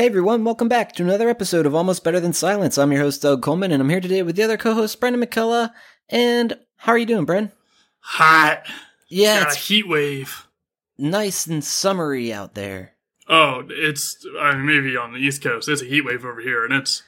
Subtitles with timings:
[0.00, 2.78] Hey everyone, welcome back to another episode of Almost Better Than Silence.
[2.78, 5.72] I'm your host, Doug Coleman, and I'm here today with the other co-host, Brendan McCullough.
[6.08, 7.52] And how are you doing, Bren?
[7.98, 8.62] Hot.
[9.10, 10.48] Yeah, Got a heat wave.
[10.96, 12.92] nice and summery out there.
[13.28, 15.68] Oh, it's I mean, maybe on the East Coast.
[15.68, 17.02] It's a heat wave over here, and it's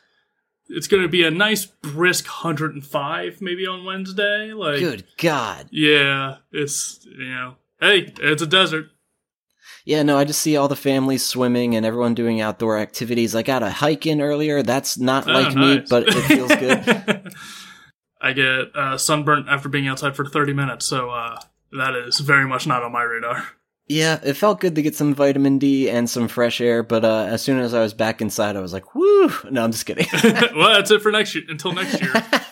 [0.69, 4.53] it's going to be a nice brisk 105 maybe on Wednesday.
[4.53, 5.67] Like, Good God.
[5.71, 8.89] yeah, it's you know, hey, it's a desert.
[9.85, 13.35] Yeah, no, I just see all the families swimming and everyone doing outdoor activities.
[13.35, 14.63] I got a hike in earlier.
[14.63, 17.33] That's not Oh, like me, but it feels good.
[18.21, 21.41] I get uh, sunburnt after being outside for 30 minutes, so uh,
[21.73, 23.45] that is very much not on my radar.
[23.89, 27.27] yeah, it felt good to get some vitamin D and some fresh air, but uh,
[27.29, 29.33] as soon as I was back inside, I was like, woo!
[29.51, 30.07] No, I'm just kidding.
[30.57, 31.43] well, that's it for next year.
[31.49, 32.13] Until next year.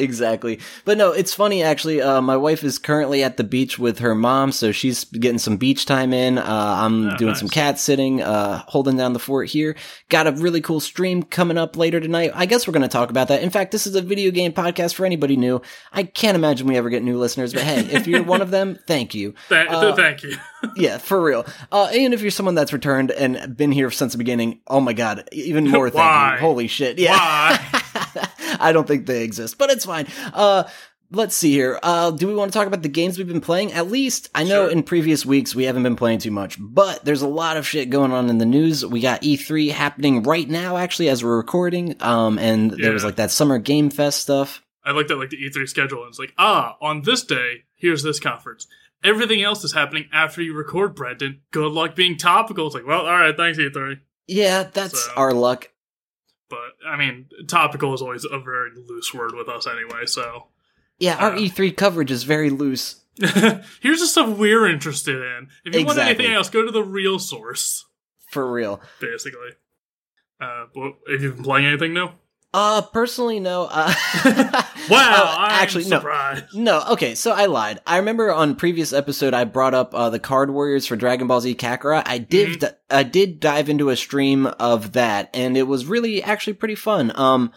[0.00, 0.58] exactly.
[0.84, 2.00] But no, it's funny actually.
[2.02, 5.56] Uh, my wife is currently at the beach with her mom, so she's getting some
[5.56, 6.38] beach time in.
[6.38, 7.38] Uh, I'm Oh, doing nice.
[7.40, 9.76] some cat sitting, uh, holding down the fort here.
[10.08, 12.32] Got a really cool stream coming up later tonight.
[12.34, 13.42] I guess we're going to talk about that.
[13.42, 15.60] In fact, this is a video game podcast for anybody new.
[15.92, 18.78] I can't imagine we ever get new listeners, but hey, if you're one of them,
[18.86, 19.34] thank you.
[19.48, 20.36] Th- Uh, thank you.
[20.76, 21.46] Yeah, for real.
[21.72, 24.92] Uh, and if you're someone that's returned and been here since the beginning, oh my
[24.92, 26.46] god, even more thank you.
[26.46, 26.98] Holy shit.
[26.98, 27.56] Yeah.
[28.68, 30.06] I don't think they exist, but it's fine.
[30.32, 30.64] Uh,
[31.10, 31.78] let's see here.
[31.82, 33.72] Uh, do we want to talk about the games we've been playing?
[33.72, 34.70] At least I know Sure.
[34.70, 37.90] in previous weeks we haven't been playing too much, but there's a lot of shit
[37.90, 38.84] going on in the news.
[38.86, 41.96] We got E3 happening right now, actually, as we're recording.
[42.00, 44.62] Um, and there was like that summer game fest stuff.
[44.84, 48.02] I looked at like the E3 schedule and it's like, ah, on this day, here's
[48.02, 48.66] this conference.
[49.02, 51.40] Everything else is happening after you record, Brendan.
[51.52, 52.66] Good luck being topical.
[52.66, 53.96] It's like, well, all right, thanks, E3.
[54.26, 55.70] Yeah, that's So- our luck.
[56.50, 60.04] But I mean, topical is always a very loose word with us anyway.
[60.06, 60.48] So
[60.98, 61.38] Yeah, our Uh.
[61.38, 62.96] E3 coverage is very loose.
[63.20, 65.48] here's the stuff we're interested in.
[65.64, 67.86] If you want anything else, go to the real source.
[68.30, 68.80] For real.
[69.00, 69.50] Basically.
[70.40, 72.08] Uh, but have you been playing anything new?
[72.52, 73.68] Uh, personally, no.
[73.70, 73.92] Uh,
[74.88, 75.98] Wow, I'm actually, no.
[75.98, 76.54] surprised.
[76.54, 77.80] No, okay, so I lied.
[77.86, 81.40] I remember on previous episode I brought up uh, the card warriors for Dragon Ball
[81.40, 82.04] Z Kakarot.
[82.06, 86.54] I did I did dive into a stream of that and it was really actually
[86.54, 87.12] pretty fun.
[87.14, 87.52] Um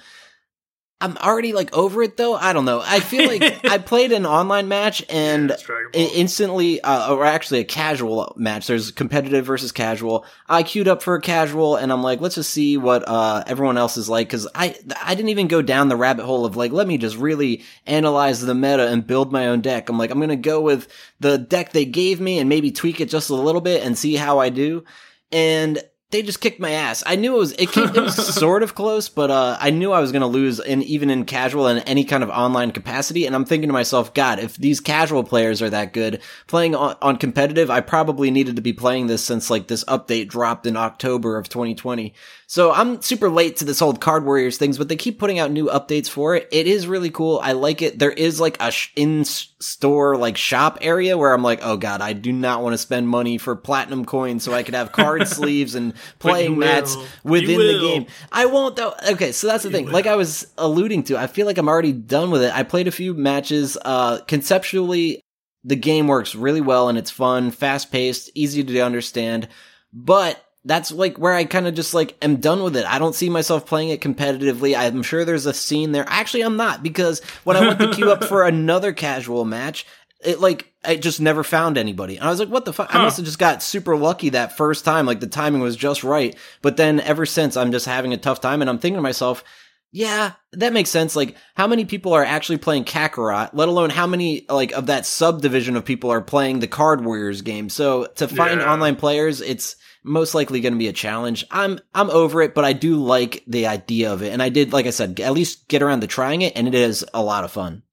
[1.03, 2.34] I'm already like over it though.
[2.34, 2.81] I don't know.
[2.81, 6.02] I feel like I played an online match and It's Dragon Ball.
[6.02, 8.68] I- instantly, uh, or actually a casual match.
[8.68, 10.25] There's competitive versus casual.
[10.47, 13.78] I queued up for a casual, and I'm like, let's just see what uh, everyone
[13.78, 14.28] else is like.
[14.28, 17.18] Because I I didn't even go down the rabbit hole of like, let me just
[17.18, 19.90] really analyze the meta and build my own deck.
[19.90, 20.88] I'm like, I'm gonna go with
[21.19, 24.16] the deck they gave me and maybe tweak it just a little bit and see
[24.16, 24.86] how I do.
[25.34, 27.03] And they just kicked my ass.
[27.06, 29.91] I knew it was it, came, it was sort of close, but uh, I knew
[29.91, 33.25] I was going to lose, in even in casual and any kind of online capacity.
[33.25, 36.96] And I'm thinking to myself, God, if these casual players are that good, playing on,
[37.01, 40.78] on competitive, I probably needed to be playing this since like this update dropped in
[40.78, 42.13] October of 2020.
[42.53, 45.50] So I'm super late to this whole Card Warriors things, but they keep putting out
[45.50, 46.47] new updates for it.
[46.52, 47.40] It is really cool.
[47.41, 47.97] I like it.
[47.97, 52.02] There is like a sh- in store like shop area where I'm like, oh god,
[52.02, 55.28] I do not want to spend money for platinum coins so I could have card
[55.28, 57.08] sleeves and playing mats will.
[57.24, 58.06] within the game.
[58.31, 58.94] I won't though.
[59.13, 59.88] Okay, so that's the thing.
[59.88, 62.53] Like I was alluding to, I feel like I'm already done with it.
[62.53, 63.80] I played a few matches.
[63.84, 65.22] Uh, conceptually,
[65.63, 69.47] the game works really well and it's fun, fast paced, easy to understand.
[69.92, 72.85] But that's like where I kind of just like am done with it.
[72.85, 74.78] I don't see myself playing it competitively.
[74.78, 76.06] I'm sure there's a scene there.
[76.07, 79.85] Actually, I'm not because when I went to queue up for another casual match,
[80.24, 82.16] it like I just never found anybody.
[82.18, 82.94] And I was like, what the fuck?
[82.96, 85.06] I must have just got super lucky that first time.
[85.06, 86.35] Like the timing was just right.
[86.62, 88.62] But then ever since, I'm just having a tough time.
[88.62, 89.44] And I'm thinking to myself,
[89.91, 91.16] yeah, that makes sense.
[91.16, 95.06] Like, how many people are actually playing Kakarot, let alone how many, like, of that
[95.06, 97.69] subdivision of people are playing the Card Warriors game?
[97.69, 98.74] So, to find Yeah.
[98.74, 101.46] online players, it's most likely going to be a challenge.
[101.50, 104.34] I'm, I'm over it, but I do like the idea of it.
[104.34, 106.76] And I did, like I said, at least get around to trying it, and it
[106.76, 107.84] is a lot of fun.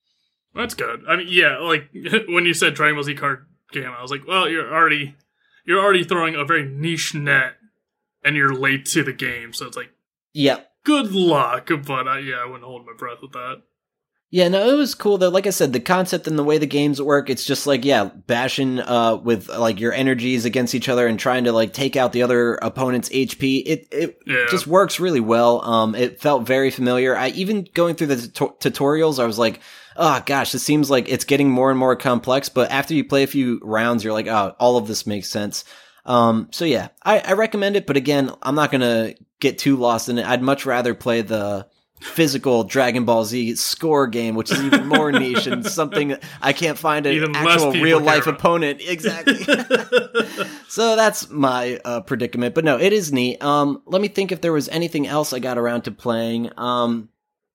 [0.54, 1.04] That's good.
[1.08, 1.90] I mean, yeah, like
[2.28, 5.16] when you said Ball Z card game, I was like, well, you're already
[5.64, 7.54] you're already throwing a very niche net,
[8.24, 9.90] and you're late to the game, so it's like
[10.32, 11.70] yeah, good luck.
[11.86, 13.62] But uh, yeah, I wouldn't hold my breath with that.
[14.32, 15.28] Yeah, no, it was cool though.
[15.28, 18.04] Like I said, the concept and the way the games work, it's just like, yeah,
[18.04, 22.12] bashing uh with like your energies against each other and trying to like take out
[22.12, 23.64] the other opponent's HP.
[23.66, 24.44] It it Yeah.
[24.48, 25.64] just works really well.
[25.64, 27.16] Um it felt very familiar.
[27.16, 29.58] I even going through the tuto- tutorials, I was like,
[29.96, 33.24] "Oh gosh, this seems like it's getting more and more complex." But after you play
[33.24, 35.64] a few rounds, you're like, "Oh, all of this makes sense."
[36.06, 39.74] Um so yeah, I I recommend it, but again, I'm not going to get too
[39.76, 40.26] lost in it.
[40.26, 41.66] I'd much rather play the
[42.00, 46.78] physical Dragon Ball Z score game, which is even more niche and something I can't
[46.78, 48.38] find an Even actual real life about.
[48.40, 48.80] opponent.
[48.86, 49.44] Exactly.
[50.68, 52.54] so that's my uh, predicament.
[52.54, 53.42] But no, it is neat.
[53.42, 56.50] Um, let me think if there was anything else I got around to playing.
[56.56, 57.08] Um,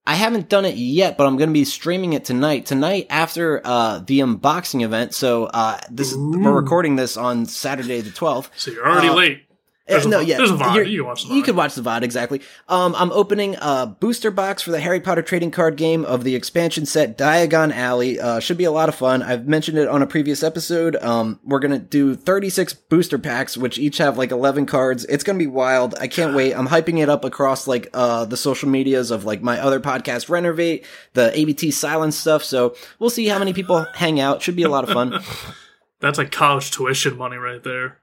[0.07, 2.68] I haven't done it yet, but I'm going to be streaming it tonight.
[2.68, 5.15] Tonight after uh, the unboxing event.
[5.15, 8.50] So uh, this is, we're recording this on Saturday the 12th.
[8.56, 9.44] So you're already Uh, late.
[9.87, 10.75] There's Uh, a no, yeah, There's a VOD.
[10.87, 11.45] you're- can watch the You VOD.
[11.45, 12.41] could watch the VOD exactly.
[12.67, 16.33] Um, I'm opening a booster box for the Harry Potter trading card game of the
[16.33, 18.19] expansion set Diagon Alley.
[18.19, 19.21] Uh, should be a lot of fun.
[19.21, 20.95] I've mentioned it on a previous episode.
[21.03, 25.05] Um, we're gonna do 36 booster packs, which each have like 11 cards.
[25.05, 25.93] It's gonna be wild.
[26.01, 26.53] I can't wait.
[26.53, 30.29] I'm hyping it up across like uh the social medias of like my other podcast,
[30.29, 30.83] Renovate,
[31.13, 32.43] the ABT Silence stuff.
[32.43, 34.41] So we'll see how many people hang out.
[34.41, 35.19] Should be a lot of fun.
[36.01, 37.99] That's like college tuition money right there.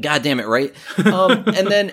[0.00, 0.74] God damn it, right?
[1.04, 1.92] Um, and then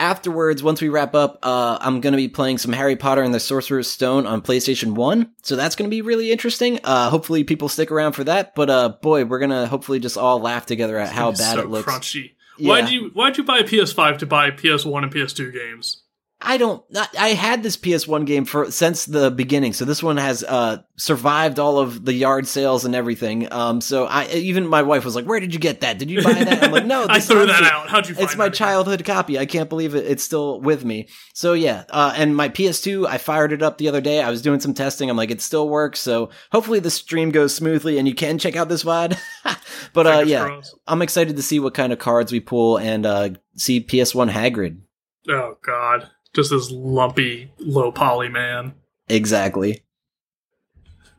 [0.00, 3.34] afterwards, once we wrap up, uh, I'm going to be playing some Harry Potter and
[3.34, 5.30] the Sorcerer's Stone on PlayStation 1.
[5.42, 6.80] So that's going to be really interesting.
[6.84, 8.54] Uh, hopefully people stick around for that.
[8.54, 11.60] But, uh, boy, we're going to hopefully just all laugh together at how bad so
[11.60, 11.90] it looks.
[11.90, 12.32] Crunchy.
[12.58, 12.68] Yeah.
[12.68, 16.03] Why'd you Why'd you buy a PS5 to buy PS1 and PS2 games?
[16.40, 16.84] I don't.
[17.18, 21.58] I had this PS1 game for since the beginning, so this one has uh survived
[21.58, 23.50] all of the yard sales and everything.
[23.50, 25.98] Um, so I even my wife was like, "Where did you get that?
[25.98, 27.88] Did you buy that?" I'm like, "No, I threw that out.
[27.88, 28.24] How'd you find it?
[28.24, 29.38] It's my childhood copy.
[29.38, 30.04] I can't believe it.
[30.06, 31.08] It's still with me.
[31.32, 34.20] So yeah, uh, and my PS2, I fired it up the other day.
[34.20, 35.08] I was doing some testing.
[35.08, 36.00] I'm like, it still works.
[36.00, 39.18] So hopefully the stream goes smoothly and you can check out this VOD.
[39.94, 40.74] but uh, yeah, crossed.
[40.86, 44.80] I'm excited to see what kind of cards we pull and uh, see PS1 Hagrid.
[45.28, 48.74] Oh god, just this lumpy, low poly man.
[49.08, 49.82] Exactly.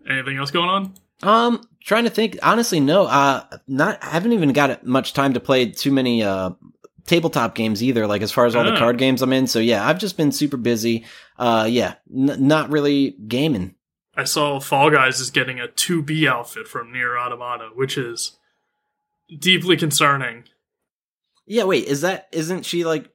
[0.09, 0.93] Anything else going on?
[1.23, 2.37] Um, trying to think.
[2.43, 3.05] Honestly, no.
[3.05, 4.03] Uh, not.
[4.03, 6.51] I haven't even got much time to play too many uh
[7.05, 8.05] tabletop games either.
[8.07, 8.77] Like as far as all the Ah.
[8.79, 9.47] card games I'm in.
[9.47, 11.05] So yeah, I've just been super busy.
[11.37, 13.75] Uh, yeah, n- not really gaming.
[14.17, 18.37] I saw Fall Guys is getting a 2B outfit from NieR Automata, which is
[19.39, 20.45] deeply concerning.
[21.45, 21.85] Yeah, wait.
[21.85, 23.09] Is that isn't she like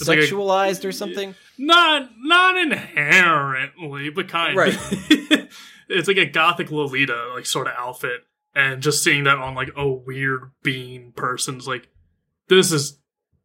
[0.00, 1.34] It's like a- sexualized or something?
[1.58, 4.74] Not not inherently, but kind Right.
[4.74, 5.10] of.
[5.88, 8.22] it's like a gothic Lolita like sort of outfit,
[8.54, 11.88] and just seeing that on like a weird bean person's like,
[12.48, 12.98] this is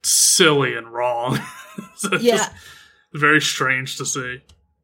[0.03, 1.39] silly and wrong.
[1.95, 2.37] so Yeah.
[2.37, 2.51] just
[3.13, 4.41] very strange to see.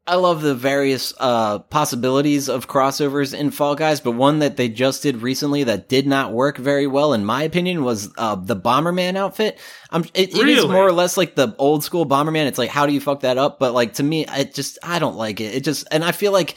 [0.08, 4.68] I love the various uh, possibilities of crossovers in Fall Guys, but one that they
[4.68, 8.54] just did recently that did not work very well, in my opinion, was uh, the
[8.54, 9.58] Bomberman outfit.
[9.90, 12.46] Um, it, it is more or less like the old school Bomberman.
[12.46, 13.58] It's like, how do you fuck that up?
[13.58, 15.54] But like to me, it just I don't like it.
[15.54, 16.54] It just, and I feel like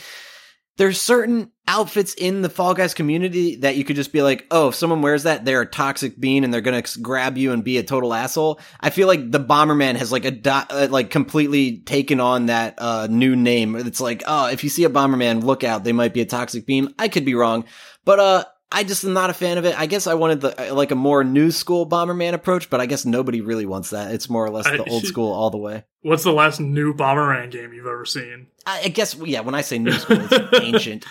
[0.80, 4.70] there's certain outfits in the Fall Guys community that you could just be like, oh,
[4.70, 7.78] if someone wears that, they're a toxic bean and they're gonna grab you and be
[7.80, 8.62] a total asshole.
[8.80, 13.08] I feel like the Bomberman has like a uh, like completely taken on that uh,
[13.12, 13.76] new name.
[13.76, 16.66] It's like, oh, if you see a Bomberman, look out, they might be a toxic
[16.66, 16.94] bean.
[16.98, 17.66] I could be wrong,
[18.06, 18.46] but uh.
[18.72, 19.78] I just am not a fan of it.
[19.80, 22.86] I guess I wanted the uh, like a more new school Bomberman approach, but I
[22.86, 24.12] guess nobody really wants that.
[24.14, 25.86] It's more or less the I- old school all the way.
[26.02, 28.48] What's the last new Bomberman game you've ever seen?
[28.66, 29.40] I, I guess yeah.
[29.42, 31.06] When I say new school, it's ancient.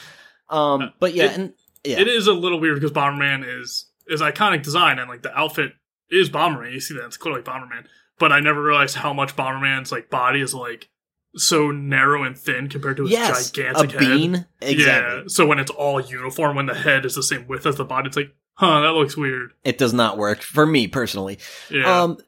[0.48, 1.52] Um, but yeah, It- and
[1.84, 5.36] yeah, It is a little weird because Bomberman is is iconic design and like the
[5.36, 5.72] outfit
[6.10, 6.72] is Bomberman.
[6.72, 7.86] You see that it's clearly Bomberman,
[8.18, 10.88] but I never realized how much Bomberman's like body is like
[11.36, 14.00] so narrow and thin compared to his yes, a gigantic head.
[14.00, 14.46] bean.
[14.60, 15.18] Exactly.
[15.18, 15.22] Yeah.
[15.28, 18.08] So when it's all uniform, when the head is the same width as the body,
[18.08, 19.52] it's like, huh, that looks weird.
[19.64, 21.38] It does not work for me personally.
[21.70, 22.02] Yeah.
[22.02, 22.18] Um,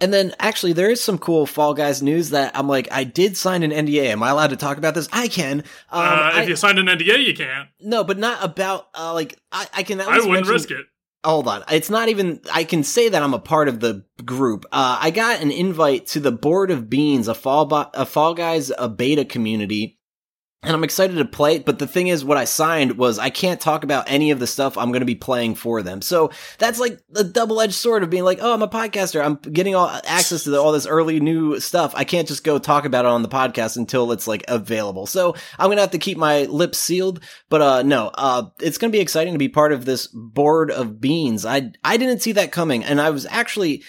[0.00, 3.36] and then actually, there is some cool Fall Guys news that I'm like, I did
[3.36, 4.06] sign an NDA.
[4.06, 5.08] Am I allowed to talk about this?
[5.12, 5.60] I can.
[5.60, 6.02] Um, uh,
[6.34, 7.68] I- if you signed an NDA, you can't.
[7.80, 10.00] no, but not about uh, like I, I can.
[10.00, 10.86] I wouldn't mention- risk it.
[11.24, 11.64] Hold on.
[11.70, 14.66] It's not even, I can say that I'm a part of the group.
[14.70, 18.70] Uh, I got an invite to the Board of Beans, a Fall, a Fall Guys,
[18.76, 19.98] a beta community.
[20.64, 23.28] And I'm excited to play it, but the thing is, what I signed was I
[23.28, 26.00] can't talk about any of the stuff I'm going to be playing for them.
[26.00, 29.22] So that's like the double edged sword of being like, oh, I'm a podcaster.
[29.22, 31.92] I'm getting all access to the, all this early new stuff.
[31.94, 35.06] I can't just go talk about it on the podcast until it's like available.
[35.06, 37.20] So I'm going to have to keep my lips sealed.
[37.50, 40.70] But, uh, no, uh, it's going to be exciting to be part of this board
[40.70, 41.44] of beans.
[41.44, 42.84] I, I didn't see that coming.
[42.84, 43.82] And I was actually,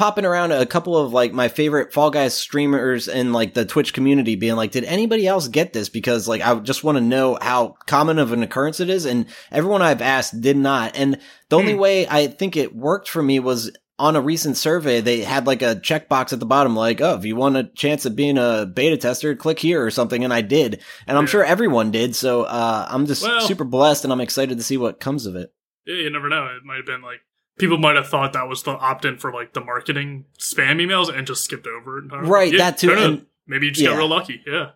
[0.00, 3.92] popping around a couple of like my favorite Fall Guys streamers in like the Twitch
[3.92, 5.90] community being like, did anybody else get this?
[5.90, 9.04] Because like, I just want to know how common of an occurrence it is.
[9.04, 10.96] And everyone I've asked did not.
[10.96, 11.18] And
[11.50, 11.80] the only Hmm.
[11.80, 15.60] way I think it worked for me was on a recent survey, they had like
[15.60, 18.64] a checkbox at the bottom, like, oh, if you want a chance of being a
[18.64, 20.24] beta tester, click here or something.
[20.24, 20.80] And I did.
[21.06, 22.16] And I'm sure everyone did.
[22.16, 25.36] So, uh, I'm just Well- super blessed and I'm excited to see what comes of
[25.36, 25.52] it.
[25.86, 26.46] Yeah, you never know.
[26.56, 27.20] It might have been like
[27.58, 31.14] people might have thought that was the opt in for like the marketing spam emails
[31.14, 32.04] and just skipped over it.
[32.04, 32.28] entirely.
[32.28, 33.90] Right, Yeah, that too, and- maybe you just yeah.
[33.90, 34.42] got real lucky.
[34.46, 34.70] Yeah.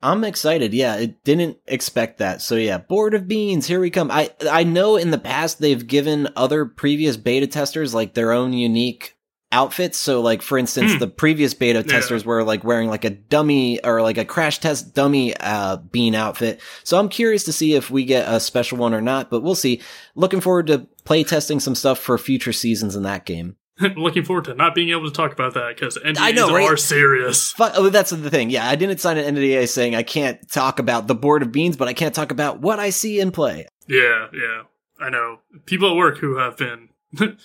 [0.00, 0.72] I'm excited.
[0.74, 2.40] Yeah, it didn't expect that.
[2.40, 4.12] So yeah, board of beans, here we come.
[4.12, 8.52] I I know in the past they've given other previous beta testers like their own
[8.52, 9.16] unique
[9.50, 9.98] outfits.
[9.98, 10.98] So like for instance, Hmm.
[10.98, 11.92] the previous beta Yeah.
[11.92, 16.14] testers were like wearing like a dummy or like a crash test dummy uh bean
[16.14, 16.60] outfit.
[16.84, 19.54] So I'm curious to see if we get a special one or not, but we'll
[19.54, 19.80] see.
[20.14, 23.56] Looking forward to play testing some stuff for future seasons in that game.
[23.96, 26.68] Looking forward to not being able to talk about that because NDAs I know, right?
[26.68, 27.54] are serious.
[27.56, 28.50] But, oh, that's the thing.
[28.50, 31.76] Yeah, I didn't sign an NDA saying I can't talk about the board of beans,
[31.76, 33.68] but I can't talk about what I see in play.
[33.86, 34.62] Yeah, yeah.
[35.00, 36.88] I know people at work who have been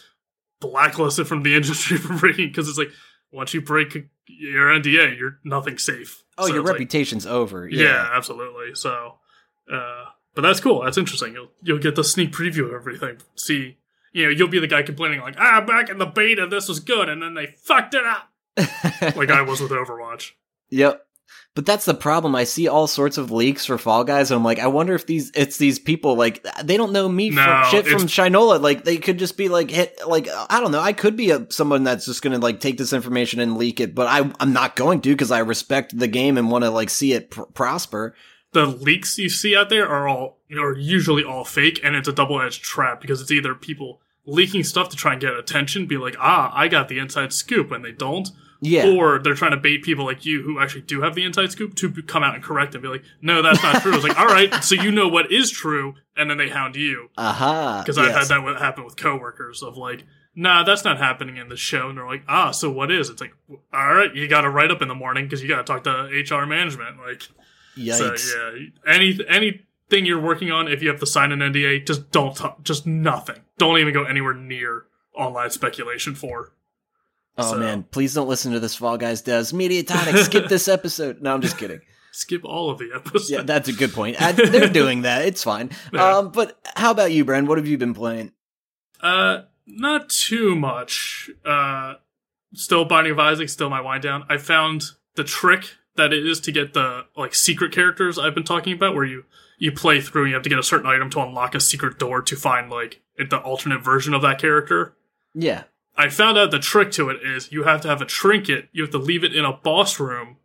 [0.63, 2.91] blacklisted from the industry for breaking because it's like
[3.31, 3.95] once you break
[4.27, 6.23] your NDA, you're nothing safe.
[6.37, 7.67] Oh, So your it's like- reputation's over.
[7.67, 8.09] yeah.
[8.13, 8.73] absolutely.
[8.75, 9.19] So,
[9.71, 10.05] uh,
[10.35, 10.83] but that's cool.
[10.83, 11.33] That's interesting.
[11.33, 13.17] You'll you'll get the sneak preview of everything.
[13.35, 13.77] See,
[14.13, 16.79] you know, you'll be the guy complaining like, ah, back in the beta, this was
[16.79, 18.29] good, and then they fucked it up,
[19.15, 20.31] like I was with Overwatch.
[20.69, 21.02] Yep.
[21.55, 22.33] But that's the problem.
[22.35, 25.05] I see all sorts of leaks for Fall Guys, and I'm like, I wonder if
[25.05, 28.59] these it's these people like they don't know me No, from shit from Shinola.
[28.59, 30.79] Like they could just be like hit like I don't know.
[30.79, 33.93] I could be a someone that's just gonna like take this information and leak it,
[33.93, 36.89] but I I'm not going to because I respect the game and want to like
[36.89, 38.15] see it pr- prosper.
[38.53, 42.13] the leaks you see out there are all are usually all fake and it's a
[42.13, 46.15] double-edged trap because it's either people leaking stuff to try and get attention be like
[46.19, 48.29] ah i got the inside scoop and they don't
[48.63, 48.89] Yeah.
[48.89, 51.75] or they're trying to bait people like you who actually do have the inside scoop
[51.75, 54.27] to come out and correct and be like no that's not true it's like all
[54.27, 57.81] right so you know what is true and then they hound you Aha.
[57.83, 61.57] because i've had that happen with coworkers of like nah that's not happening in the
[61.57, 63.33] show and they're like ah so what is it's like
[63.73, 66.45] all right you gotta write up in the morning because you gotta talk to hr
[66.45, 67.23] management like
[67.77, 68.19] Yikes.
[68.19, 72.11] so yeah, any anything you're working on, if you have to sign an NDA, just
[72.11, 73.41] don't talk, just nothing.
[73.57, 76.51] Don't even go anywhere near online speculation for.
[77.37, 79.51] Oh So- man, please don't listen to this Fall Guys does.
[79.53, 81.21] Mediatonic, skip this episode.
[81.21, 81.81] No, I'm just kidding.
[82.11, 83.31] Skip all of the episodes.
[83.31, 84.21] Yeah, that's a good point.
[84.21, 85.25] I, they're doing that.
[85.25, 85.71] It's fine.
[85.93, 86.17] Yeah.
[86.17, 87.47] Um, but how about you, Bren?
[87.47, 88.33] What have you been playing?
[89.01, 91.31] Uh, not too much.
[91.43, 91.95] Uh,
[92.53, 94.25] still Binding of Isaac, still my wind down.
[94.29, 94.83] I found
[95.15, 98.93] the trick that it is to get the like secret characters I've been talking about,
[98.95, 99.25] where you
[99.57, 101.97] you play through and you have to get a certain item to unlock a secret
[101.97, 104.93] door to find like the alternate version of that character.
[105.33, 105.63] Yeah.
[105.95, 108.69] I found out the trick to it is you have to have a trinket.
[108.71, 110.37] You have to leave it in a boss room,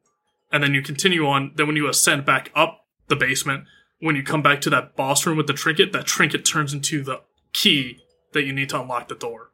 [0.52, 1.52] and then you continue on.
[1.56, 3.64] Then when you ascend back up the basement,
[4.00, 7.02] when you come back to that boss room with the trinket, that trinket turns into
[7.02, 8.00] the key
[8.32, 9.50] that you need to unlock the door.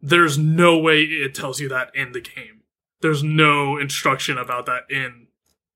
[0.00, 2.62] There's no way it tells you that in the game.
[3.00, 5.26] There's no instruction about that in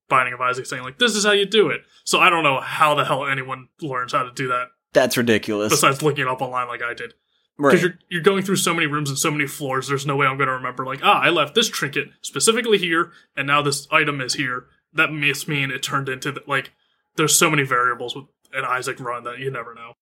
[0.09, 1.83] Binding of Isaac saying like this is how you do it.
[2.05, 5.73] So I don't know how the hell anyone learns how to do that That's ridiculous.
[5.73, 7.15] besides looking it up online like I did
[7.59, 7.71] right.
[7.71, 9.89] because you're you're going through so many rooms and so many floors.
[9.89, 10.85] There's no way I'm going to remember.
[10.85, 14.67] Like, ah, I left this trinket specifically here, and now this item is here.
[14.93, 16.73] That must mean it turned into the, like.
[17.17, 19.93] There's so many variables with an Isaac run that you never know.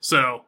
[0.00, 0.44] So,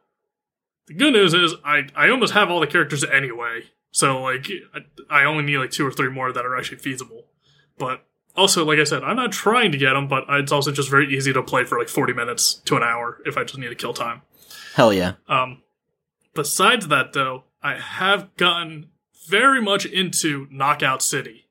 [0.87, 3.63] the good news is I I almost have all the characters anyway.
[3.91, 7.25] So like I, I only need like two or three more that are actually feasible.
[7.77, 8.03] But
[8.35, 11.15] also, like I said, I'm not trying to get them, but it's also just very
[11.15, 13.75] easy to play for like 40 minutes to an hour if I just need to
[13.75, 14.23] kill time.
[14.73, 15.13] Hell yeah.
[15.27, 15.61] Um,
[16.33, 18.89] besides that, though, I have gotten
[19.27, 21.43] very much into Knockout City.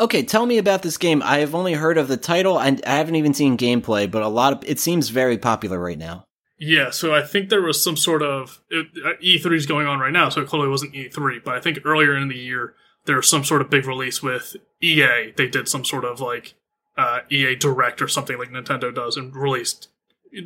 [0.00, 1.22] Okay, tell me about this game.
[1.22, 4.28] I have only heard of the title and I haven't even seen gameplay, but a
[4.28, 6.24] lot of it seems very popular right now.
[6.58, 8.82] Yeah, so I think there was some sort of uh,
[9.22, 11.44] E3 is going on right now, so it clearly wasn't E3.
[11.44, 14.56] But I think earlier in the year there was some sort of big release with
[14.82, 15.32] EA.
[15.36, 16.54] They did some sort of like
[16.96, 19.88] uh, EA Direct or something like Nintendo does, and released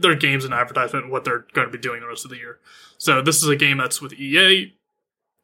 [0.01, 2.37] their games and advertisement and what they're going to be doing the rest of the
[2.37, 2.59] year.
[2.99, 4.75] So this is a game that's with EA,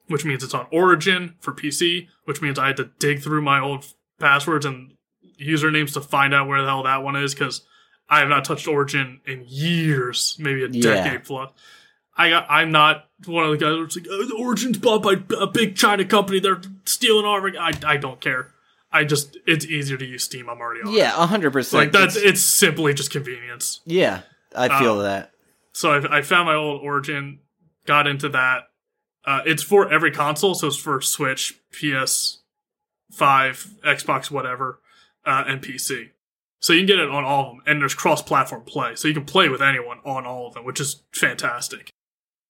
[0.07, 3.61] which means it's on Origin for PC, which means I had to dig through my
[3.61, 3.87] old
[4.19, 4.95] passwords and
[5.41, 7.63] usernames to find out where the hell that one is because
[8.09, 10.95] I have not touched Origin in years, maybe a Yeah.
[11.05, 11.51] decade plus.
[12.17, 15.47] I got, I'm not one of the guys that's like, oh, Origin's bought by a
[15.47, 16.39] big China company.
[16.41, 17.47] They're stealing our.
[17.59, 18.49] I, I don't care.
[18.93, 20.51] I just, it's easier to use Steam.
[20.51, 20.93] I'm already on.
[20.93, 21.73] Yeah, 100%.
[21.73, 23.81] Like, that's, It's- it's simply just convenience.
[23.87, 24.23] yeah,
[24.55, 25.33] I feel Um, that.
[25.73, 27.41] So I, I found my old Origin,
[27.87, 28.65] got into that.
[29.25, 32.41] Uh, it's for every console, so it's for Switch, PS5,
[33.85, 34.81] Xbox, whatever,
[35.25, 36.11] uh, and PC.
[36.59, 39.15] So you can get it on all of them, and there's cross-platform play, so you
[39.15, 41.91] can play with anyone on all of them, which is fantastic.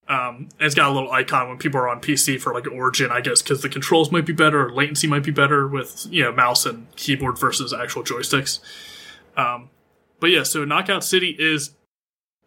[0.09, 3.11] Um, and it's got a little icon when people are on PC for like Origin,
[3.13, 6.25] I guess, because the controls might be better, or latency might be better with you
[6.25, 8.59] know mouse and keyboard versus actual joysticks.
[9.37, 9.71] Um,
[10.19, 11.71] but yeah, so Knockout City is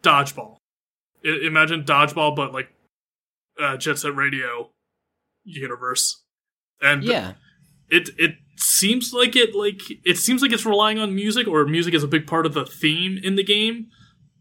[0.03, 0.57] dodgeball.
[1.25, 2.69] I- imagine dodgeball, but like
[3.59, 4.71] uh, Jet Set Radio
[5.43, 6.23] universe.
[6.81, 7.33] And Yeah.
[7.89, 11.93] it it seems like it like it seems like it's relying on music or music
[11.93, 13.87] is a big part of the theme in the game.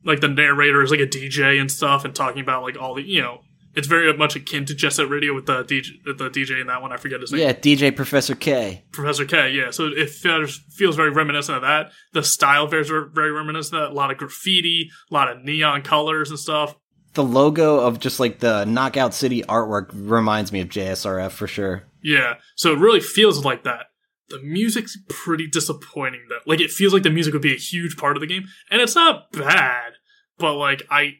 [0.04, 3.02] Like the narrator is like a DJ and stuff and talking about like all the
[3.02, 3.40] you know
[3.74, 6.82] it's very much akin to Jet Set Radio with the DJ, the DJ in that
[6.82, 6.92] one.
[6.92, 7.40] I forget his name.
[7.40, 8.84] Yeah, DJ Professor K.
[8.92, 9.50] Professor K.
[9.50, 11.92] Yeah, so it feels feels very reminiscent of that.
[12.12, 13.94] The style feels very reminiscent of that.
[13.94, 16.76] A lot of graffiti, a lot of neon colors and stuff.
[17.14, 21.84] The logo of just like the Knockout City artwork reminds me of JSRF for sure.
[22.02, 23.86] Yeah, so it really feels like that.
[24.28, 26.40] The music's pretty disappointing though.
[26.46, 28.80] Like it feels like the music would be a huge part of the game, and
[28.80, 29.92] it's not bad,
[30.38, 31.16] but like I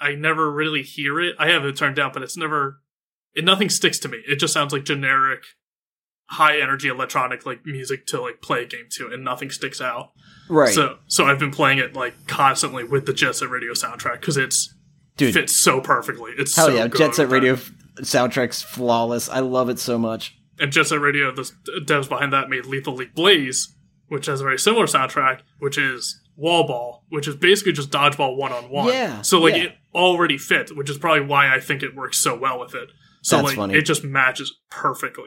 [0.00, 1.34] I never really hear it.
[1.38, 2.80] I have it turned down, but it's never
[3.34, 4.18] it nothing sticks to me.
[4.26, 5.42] It just sounds like generic
[6.30, 10.10] high energy electronic like music to like play a game to and nothing sticks out.
[10.48, 10.74] Right.
[10.74, 14.36] So so I've been playing it like constantly with the Jet Set Radio soundtrack cuz
[14.36, 14.74] it's
[15.16, 15.34] Dude.
[15.34, 16.32] fits so perfectly.
[16.36, 17.28] It's Hell so yeah, good Jet Set.
[17.30, 19.28] Radio f- soundtrack's flawless.
[19.28, 20.34] I love it so much.
[20.60, 21.50] and Jet Set Radio, the
[21.84, 23.74] devs behind that made Lethal League Blaze,
[24.08, 28.36] which has a very similar soundtrack, which is Wall Ball, which is basically just dodgeball
[28.36, 28.88] one on one.
[28.88, 29.62] Yeah, So like yeah.
[29.64, 32.90] it already fit, which is probably why I think it works so well with it.
[33.22, 33.74] So That's like funny.
[33.74, 35.26] it just matches perfectly.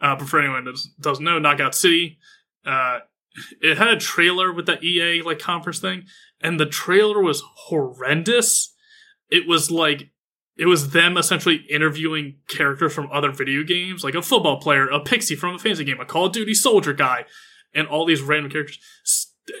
[0.00, 2.18] Uh, but for anyone that doesn't know, Knockout City,
[2.66, 3.00] uh,
[3.60, 6.04] it had a trailer with the EA like conference thing,
[6.40, 8.74] and the trailer was horrendous.
[9.30, 10.10] It was like
[10.56, 15.00] it was them essentially interviewing characters from other video games, like a football player, a
[15.00, 17.24] pixie from a fantasy game, a Call of Duty soldier guy,
[17.74, 18.78] and all these random characters.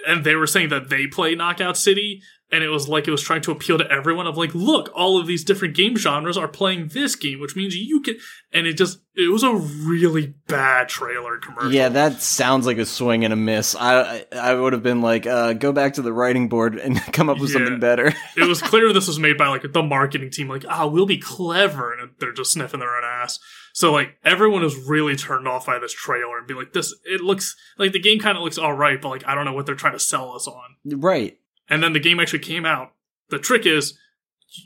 [0.06, 2.20] And they were saying that they play Knockout City,
[2.52, 5.18] and it was like it was trying to appeal to everyone of like, look, all
[5.18, 8.16] of these different game genres are playing this game, which means you can.
[8.52, 11.72] And it just it was a really bad trailer commercial.
[11.72, 13.74] Yeah, that sounds like a swing and a miss.
[13.74, 17.30] I I, would have been like, uh, go back to the writing board and come
[17.30, 17.54] up with Yeah.
[17.58, 18.08] something better.
[18.36, 21.18] it was clear this was made by like the marketing team, like, ah, we'll be
[21.18, 23.38] clever, and they're just sniffing their own ass.
[23.72, 27.22] So like everyone is really turned off by this trailer and be like, this it
[27.22, 29.64] looks like the game kind of looks all right, but like I don't know what
[29.64, 30.76] they're trying to sell us on.
[31.00, 31.38] right.
[31.68, 32.92] And then the game actually came out.
[33.30, 33.98] The trick is,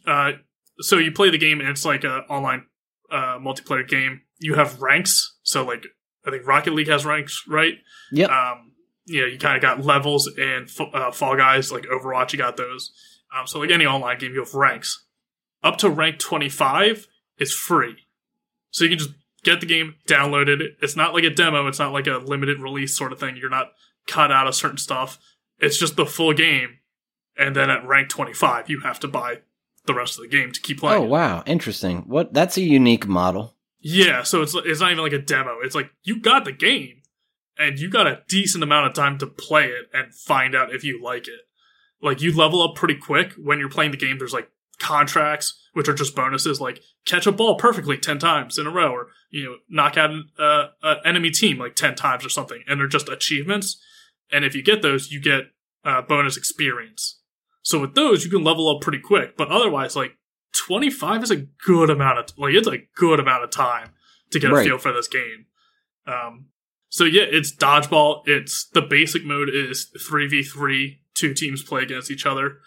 [0.07, 0.33] uh,
[0.81, 2.67] so you play the game and it's like a online
[3.11, 4.23] uh, multiplayer game.
[4.39, 5.87] You have ranks, so like
[6.27, 7.75] I think Rocket League has ranks, right?
[8.13, 8.31] Yep.
[8.31, 8.73] um,
[9.07, 12.57] you know, you kind of got levels and uh, Fall Guys, like Overwatch, you got
[12.57, 12.93] those.
[13.35, 15.05] Um, so like any online game, you have ranks.
[15.63, 17.07] Up to rank 25
[17.39, 17.97] is free.
[18.71, 19.11] So you can just
[19.43, 20.77] get the game, download it.
[20.83, 21.67] It's not like a demo.
[21.69, 23.37] It's not like a limited release sort of thing.
[23.37, 23.73] You're not
[24.07, 25.19] cut out of certain stuff.
[25.59, 26.79] It's just the full game.
[27.39, 29.41] And then at rank 25, you have to buy
[29.87, 31.03] the rest of the game to keep playing.
[31.03, 32.03] Oh wow, interesting.
[32.07, 32.33] What?
[32.33, 33.55] That's a unique model.
[33.81, 35.59] Yeah, so it's it's not even like a demo.
[35.63, 37.03] It's like you got the game,
[37.59, 40.85] and you got a decent amount of time to play it and find out if
[40.85, 41.41] you like it.
[42.03, 44.19] Like you level up pretty quick when you're playing the game.
[44.19, 48.67] There's like contracts, which are just bonuses, like catch a ball perfectly ten times in
[48.67, 52.25] a row, or you know knock out an uh, uh, enemy team like ten times
[52.25, 53.81] or something, and they're just achievements.
[54.33, 55.45] And if you get those, you get
[55.85, 57.21] uh, bonus experience.
[57.67, 59.37] So with those, you can level up pretty quick.
[59.37, 60.13] But otherwise, like
[60.69, 63.91] 25 is a good amount of like it's a good amount of time
[64.31, 64.65] to get a Right.
[64.65, 65.47] feel for this game.
[66.07, 66.47] Um,
[66.89, 68.23] so yeah, it's dodgeball.
[68.25, 71.01] It's the basic mode is three v three.
[71.15, 72.59] Two teams play against each other.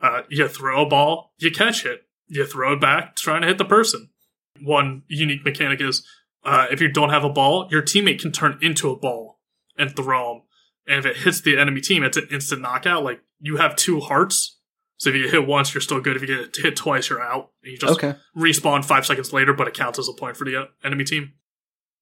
[0.00, 3.58] Uh, you throw a ball, you catch it, you throw it back, trying to hit
[3.58, 4.08] the person.
[4.62, 6.02] One unique mechanic is
[6.44, 9.38] uh, if you don't have a ball, your teammate can turn into a ball
[9.76, 10.42] and throw them.
[10.86, 13.02] And if it hits the enemy team, it's an instant knockout.
[13.04, 14.58] Like you have two hearts,
[14.98, 16.16] so if you get hit once, you're still good.
[16.16, 17.50] If you get hit twice, you're out.
[17.62, 18.14] And you just Okay.
[18.36, 21.32] respawn five seconds later, but it counts as a point for the uh, enemy team.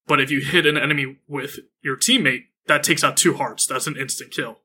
[0.07, 3.65] But if you hit an enemy with your teammate, that takes out two hearts.
[3.65, 4.59] That's an instant kill.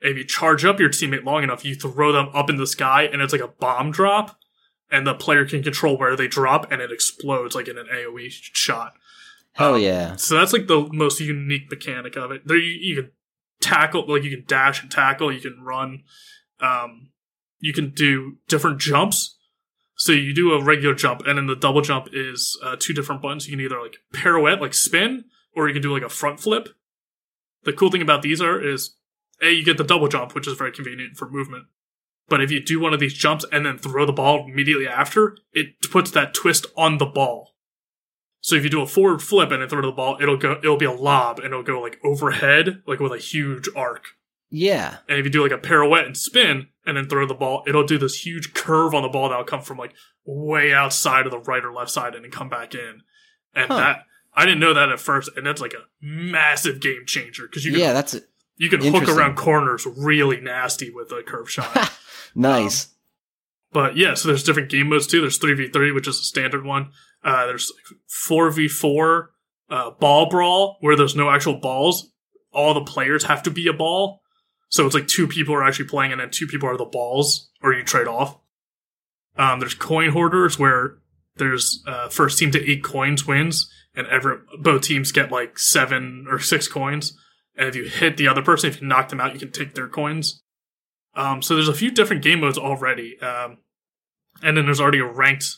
[0.00, 3.02] If you charge up your teammate long enough, you throw them up in the sky,
[3.04, 4.38] and it's like a bomb drop,
[4.90, 8.28] and the player can control where they drop, and it explodes like in an AOE
[8.30, 8.94] shot.
[9.52, 10.16] Hell Um, yeah.
[10.16, 12.46] So that's like the most unique mechanic of it.
[12.46, 13.10] There you, you can
[13.60, 16.02] tackle, like you can dash and tackle, you can run,
[16.60, 17.10] um,
[17.58, 19.36] you can do different jumps.
[19.96, 23.20] So you do a regular jump, and then the double jump is uh, two different
[23.20, 23.46] buttons.
[23.46, 26.70] You can either like pirouette, like spin, or you can do like a front flip.
[27.64, 28.96] The cool thing about these are is
[29.42, 31.64] a you get the double jump, which is very convenient for movement.
[32.28, 35.36] But if you do one of these jumps and then throw the ball immediately after,
[35.52, 37.49] it puts that twist on the ball.
[38.42, 40.52] So if you do a forward flip and then throw the ball, it'll go.
[40.62, 44.04] It'll be a lob and it'll go like overhead, like with a huge arc.
[44.50, 44.96] Yeah.
[45.08, 47.86] And if you do like a pirouette and spin and then throw the ball, it'll
[47.86, 49.92] do this huge curve on the ball that'll come from like
[50.24, 53.02] way outside of the right or left side and then come back in.
[53.54, 53.76] And Huh.
[53.76, 54.02] that
[54.34, 57.72] I didn't know that at first, and that's like a massive game changer because you
[57.72, 58.16] can, Yeah, that's
[58.56, 61.92] you can hook around corners really nasty with a curve shot.
[62.34, 62.84] nice.
[62.86, 62.90] Um,
[63.72, 65.20] but yeah, so there's different game modes too.
[65.20, 66.90] There's three v three, which is a standard one.
[67.22, 67.72] Uh, there's
[68.08, 69.30] four v four,
[69.68, 72.10] uh, ball brawl where there's no actual balls.
[72.52, 74.20] All the players have to be a ball.
[74.68, 77.50] So it's like two people are actually playing and then two people are the balls
[77.62, 78.38] or you trade off.
[79.36, 80.98] Um, there's coin hoarders where
[81.36, 86.26] there's uh, first team to eight coins wins and every, both teams get like seven
[86.28, 87.16] or six coins.
[87.56, 89.74] And if you hit the other person, if you knock them out, you can take
[89.74, 90.42] their coins.
[91.14, 93.18] Um, so there's a few different game modes already.
[93.20, 93.58] Um,
[94.42, 95.56] and then there's already a ranked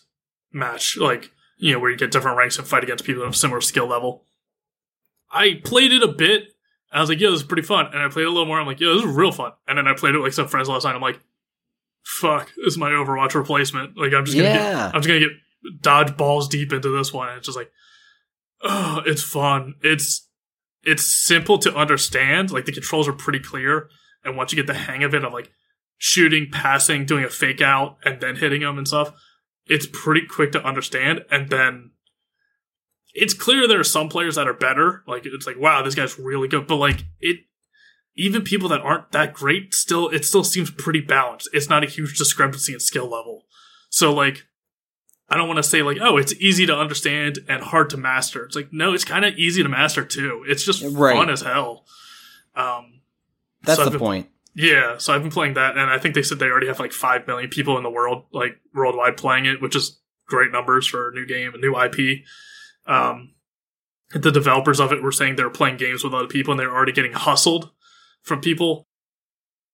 [0.53, 1.31] match, like,
[1.63, 4.25] you know, where you get different ranks and fight against people of similar skill level.
[5.31, 6.49] I played it a bit.
[6.91, 7.87] I was like, yeah, this is pretty fun.
[7.87, 8.59] And I played a little more.
[8.61, 9.53] I'm like, yeah, this is real fun.
[9.69, 10.97] And then I played it with like some friends last night.
[10.97, 11.21] I'm like,
[12.03, 13.97] fuck, this is my Overwatch replacement.
[13.97, 14.59] Like, I'm just gonna Yeah.
[14.89, 17.29] get, I'm just gonna get dodge balls deep into this one.
[17.29, 17.71] And it's just like,
[18.63, 19.75] oh, it's fun.
[19.83, 20.29] It's,
[20.83, 22.51] it's simple to understand.
[22.51, 23.89] Like the controls are pretty clear.
[24.25, 25.51] And once you get the hang of it, of like
[25.97, 29.13] shooting, passing, doing a fake out, and then hitting them and stuff,
[29.73, 31.25] it's pretty quick to understand.
[31.31, 31.91] And then
[33.15, 35.03] it's clear there are some players that are better.
[35.07, 36.67] Like it's like, wow, this guy's really good.
[36.67, 37.41] But like it,
[38.15, 41.49] even people that aren't that great, still it still seems pretty balanced.
[41.53, 43.45] It's not a huge discrepancy in skill level.
[43.91, 44.47] So like,
[45.29, 48.45] I don't want to say like, oh, it's easy to understand and hard to master.
[48.45, 50.45] It's like, no, it's kind of easy to master too.
[50.47, 51.17] It's just Right.
[51.17, 51.87] fun as hell.
[52.55, 53.01] Um,
[53.63, 54.29] That's So the been- point.
[54.55, 56.93] Yeah, so I've been playing that, and I think they said they already have like
[56.93, 61.09] five million people in the world, like worldwide, playing it, which is great numbers for
[61.09, 62.25] a new game, a new IP.
[62.87, 63.35] Um,
[64.13, 66.67] the developers of it were saying they were playing games with other people, and they
[66.67, 67.71] were already getting hustled
[68.23, 68.89] from people.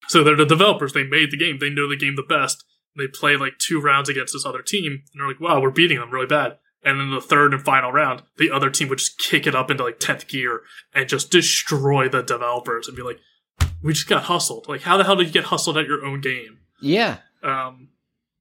[0.06, 2.64] So they're the developers; they made the game, they know the game the best.
[2.96, 5.98] They play like two rounds against this other team, and they're like, "Wow, we're beating
[5.98, 9.18] them really bad." And then the third and final round, the other team would just
[9.18, 10.62] kick it up into like tenth gear
[10.94, 13.18] and just destroy the developers and be like
[13.82, 14.68] we just got hustled.
[14.68, 16.58] Like, how the hell did you get hustled at your own game?
[16.80, 17.18] Yeah.
[17.42, 17.88] Um,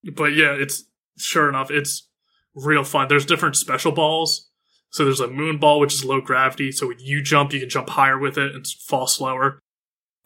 [0.04, 0.86] but yeah, it's
[1.18, 2.08] sure enough, it's
[2.56, 3.08] real fun.
[3.08, 4.50] There's different special balls.
[4.90, 6.72] So there's a moon ball, which is low gravity.
[6.72, 9.60] So when you jump, you can jump higher with it and fall slower.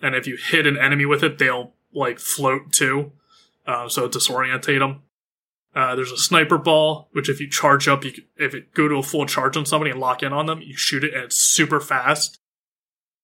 [0.01, 3.11] And if you hit an enemy with it, they'll like float too.
[3.65, 5.01] Uh, so disorientate them.
[5.73, 8.87] Uh, there's a sniper ball, which if you charge up, you can, if it go
[8.87, 11.23] to a full charge on somebody and lock in on them, you shoot it and
[11.23, 12.39] it's super fast.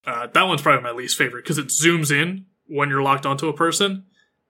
[0.08, 3.46] Uh, that one's probably my least favorite because it zooms in when you're locked onto
[3.46, 4.06] a person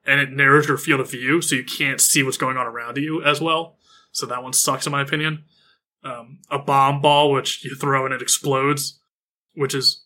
[0.06, 2.96] and it narrows your field of view so you can't see what's going on around
[2.96, 3.76] you as well.
[4.12, 5.42] So that one sucks in my opinion.
[6.04, 9.00] Um, a bomb ball, which you throw and it explodes,
[9.54, 10.04] which is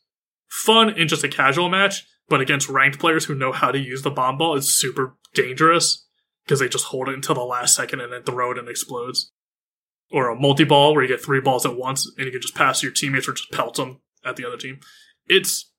[0.49, 4.01] fun in just a casual match, but against ranked players who know how to use
[4.01, 6.07] the bomb ball, it's super dangerous
[6.47, 8.71] because they just hold it until the last second and then throw it and it
[8.71, 9.31] explodes.
[10.11, 12.55] Or a multi ball where you get three balls at once and you can just
[12.55, 14.81] pass your teammates or just pelt them at the other team.
[15.33, 15.71] It's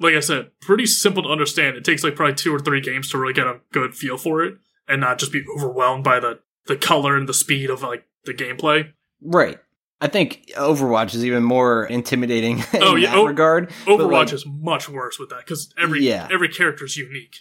[0.00, 1.76] like I said, pretty simple to understand.
[1.76, 4.42] It takes like probably two or three games to really get a good feel for
[4.44, 4.56] it
[4.88, 8.32] and not just be overwhelmed by the the color and the speed of like the
[8.34, 8.92] gameplay.
[9.20, 9.58] Right.
[10.00, 13.70] I think Overwatch is even more intimidating in Oh, yeah, that O- regard.
[13.86, 16.26] Overwatch like- is much worse with that because every Yeah.
[16.32, 17.36] every character is unique.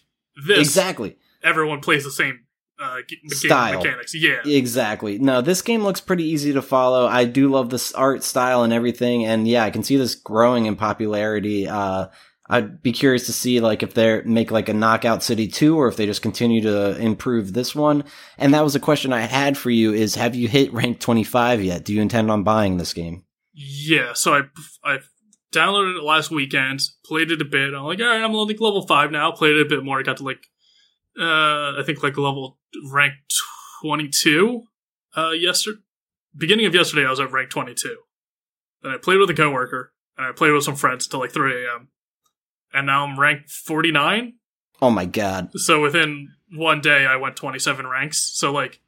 [0.45, 1.17] This Exactly.
[1.43, 2.41] everyone plays the same
[2.81, 3.77] uh, Style.
[3.79, 4.13] mechanics.
[4.15, 5.19] Yeah, Exactly.
[5.19, 7.07] No, this game looks pretty easy to follow.
[7.07, 10.65] I do love this art style and everything, and yeah, I can see this growing
[10.65, 11.67] in popularity.
[11.67, 12.07] Uh,
[12.49, 15.87] I'd be curious to see like if they make like a Knockout City two, or
[15.87, 18.03] if they just continue to improve this one.
[18.37, 21.23] And that was a question I had for you: is have you hit rank twenty
[21.23, 21.85] five yet?
[21.85, 23.23] Do you intend on buying this game?
[23.53, 24.13] yeah.
[24.13, 24.41] So I
[24.83, 24.99] I
[25.53, 27.73] downloaded it last weekend, played it a bit.
[27.73, 29.31] I'm like, all right, I'm like level five now.
[29.31, 29.99] Played it a bit more.
[29.99, 30.47] I got to like
[31.19, 32.57] uh, I think like level
[32.91, 33.13] rank
[33.83, 34.63] 22
[35.17, 35.79] uh, yesterday.
[36.37, 37.97] Beginning of yesterday, I was at rank 22.
[38.83, 41.65] Then I played with a coworker, and I played with some friends until like 3
[41.65, 41.89] a.m.
[42.73, 44.33] And now I'm ranked 49.
[44.81, 45.49] Oh my god!
[45.59, 48.17] So within one day, I went 27 ranks.
[48.33, 48.79] So like,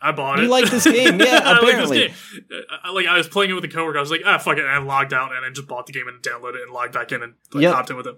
[0.00, 0.46] I bought You it.
[0.46, 1.98] You like this game, yeah, I like apparently.
[2.08, 2.62] this game.
[2.70, 3.98] I, I- like I was playing it with a coworker.
[3.98, 4.60] I was like, ah, fuck it.
[4.64, 6.92] And I logged out and I just bought the game and downloaded it and logged
[6.94, 7.74] back in and like, Yep.
[7.74, 8.16] hopped in with him.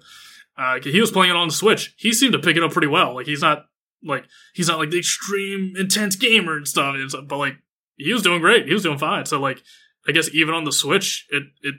[0.56, 1.94] Uh, he was playing it on the Switch.
[1.96, 3.14] He seemed to pick it up pretty well.
[3.14, 3.66] Like he's not
[4.04, 6.94] like he's not like the extreme intense gamer and stuff.
[6.94, 7.54] And stuff but like
[7.96, 8.66] he was doing great.
[8.66, 9.26] He was doing fine.
[9.26, 9.62] So like
[10.08, 11.74] I guess even on the Switch, it it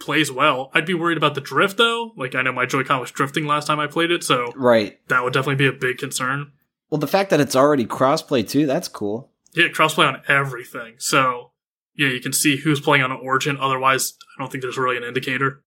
[0.00, 0.70] plays well.
[0.74, 2.12] I'd be worried about the drift though.
[2.16, 4.98] Like I know my Joy-Con was drifting last time I played it, so Right.
[5.08, 6.52] that would definitely be a big concern.
[6.90, 9.30] Well, the fact that it's already crossplay too, that's cool.
[9.54, 10.94] Yeah, crossplay on everything.
[10.98, 11.52] So
[11.94, 13.56] yeah, you can see who's playing on Origin.
[13.58, 15.62] Otherwise, I don't think there's really an indicator.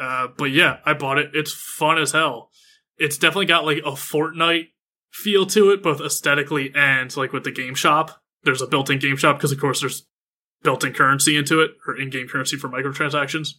[0.00, 1.30] Uh, but yeah, I bought it.
[1.34, 2.50] It's fun as hell.
[2.96, 4.68] It's definitely got like a Fortnite
[5.10, 8.22] feel to it, both aesthetically and like with the game shop.
[8.42, 10.06] There's a built-in game shop because of course there's
[10.62, 13.50] built-in currency into it or in-game currency for microtransactions.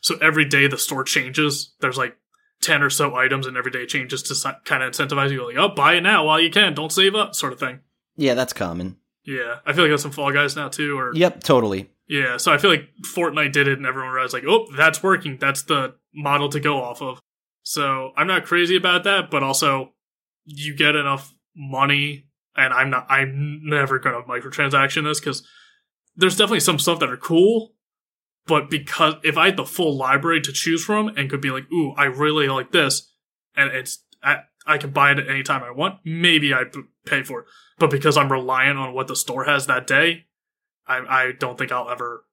[0.00, 1.74] So every day the store changes.
[1.80, 2.16] There's like
[2.62, 5.74] 10 or so items and every day changes to kind of incentivize you like, oh,
[5.74, 6.74] buy it now while you can.
[6.74, 7.80] Don't save up sort of thing.
[8.16, 8.96] Yeah, that's common.
[9.24, 10.98] Yeah, I feel like that's some Fall Guys now too.
[10.98, 11.90] Or Yep, totally.
[12.08, 15.38] yeah, so I feel like Fortnite did it, and everyone realized like, oh, that's working.
[15.38, 17.20] That's the model to go off of.
[17.62, 19.92] So I'm not crazy about that, but also
[20.44, 23.06] you get enough money, and I'm not.
[23.08, 25.46] I'm never gonna microtransaction this because
[26.16, 27.74] there's definitely some stuff that are cool,
[28.46, 31.64] but because if I had the full library to choose from and could be like,
[31.72, 33.10] ooh, I really like this,
[33.56, 36.82] and it's at, I can buy it at any time I want, maybe I'd p-
[37.06, 37.46] pay for it.
[37.78, 40.26] But because I'm reliant on what the store has that day,
[40.86, 42.24] I, I don't think I'll ever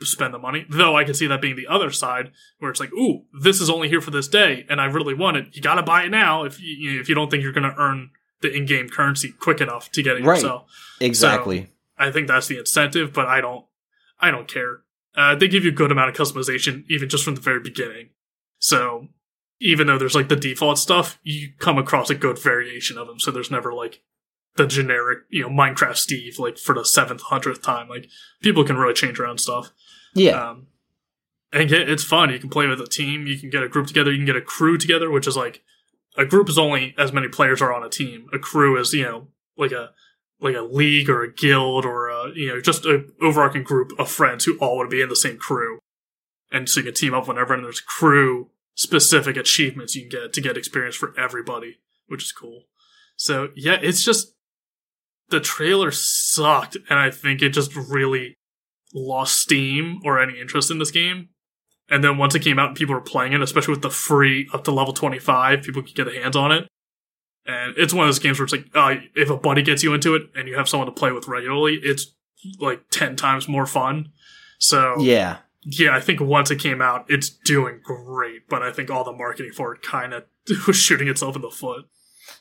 [0.00, 0.66] spend the money.
[0.68, 3.70] Though I can see that being the other side, where it's like, ooh, this is
[3.70, 5.46] only here for this day, and I really want it.
[5.56, 7.74] You got to buy it now if you if you don't think you're going to
[7.78, 8.10] earn
[8.42, 10.34] the in-game currency quick enough to get it Right.
[10.36, 10.64] yourself.
[11.00, 11.70] Exactly.
[11.96, 13.64] I think that's the incentive, but I don't,
[14.20, 14.80] I don't care.
[15.16, 18.10] Uh, they give you a good amount of customization, even just from the very beginning.
[18.58, 19.08] So
[19.60, 23.18] even though there's like the default stuff, you come across a good variation of them.
[23.18, 24.02] So there's never like
[24.56, 27.88] the generic, you know, Minecraft Steve, like for the seventh, hundredth time.
[27.88, 28.08] Like
[28.42, 29.70] people can really change around stuff.
[30.14, 30.50] yeah.
[30.50, 30.66] Um,
[31.52, 32.30] and get, it's fun.
[32.30, 33.26] You can play with a team.
[33.26, 34.10] You can get a group together.
[34.10, 35.62] You can get a crew together, which is like
[36.16, 38.26] a group is only as many players are on a team.
[38.32, 39.90] A crew is you know like a
[40.40, 44.10] like a league or a guild or a, you know just a overarching group of
[44.10, 45.78] friends who all want to be in the same crew,
[46.50, 47.54] and so you can team up whenever.
[47.54, 52.32] And there's crew specific achievements you can get to get experience for everybody, which is
[52.32, 52.64] cool.
[53.16, 54.34] So yeah, it's just
[55.28, 58.36] the trailer sucked, and I think it just really
[58.94, 61.30] lost steam or any interest in this game.
[61.88, 64.48] And then once it came out and people were playing it, especially with the free
[64.52, 66.68] up to level 25, people could get their hands on it.
[67.46, 69.94] And it's one of those games where it's like, uh, if a buddy gets you
[69.94, 72.12] into it and you have someone to play with regularly, it's
[72.58, 74.10] like 10 times more fun.
[74.58, 75.38] So, yeah.
[75.66, 78.48] Yeah, I think once it came out, it's doing great.
[78.48, 80.24] But I think all the marketing for it kind of
[80.66, 81.84] was shooting itself in the foot.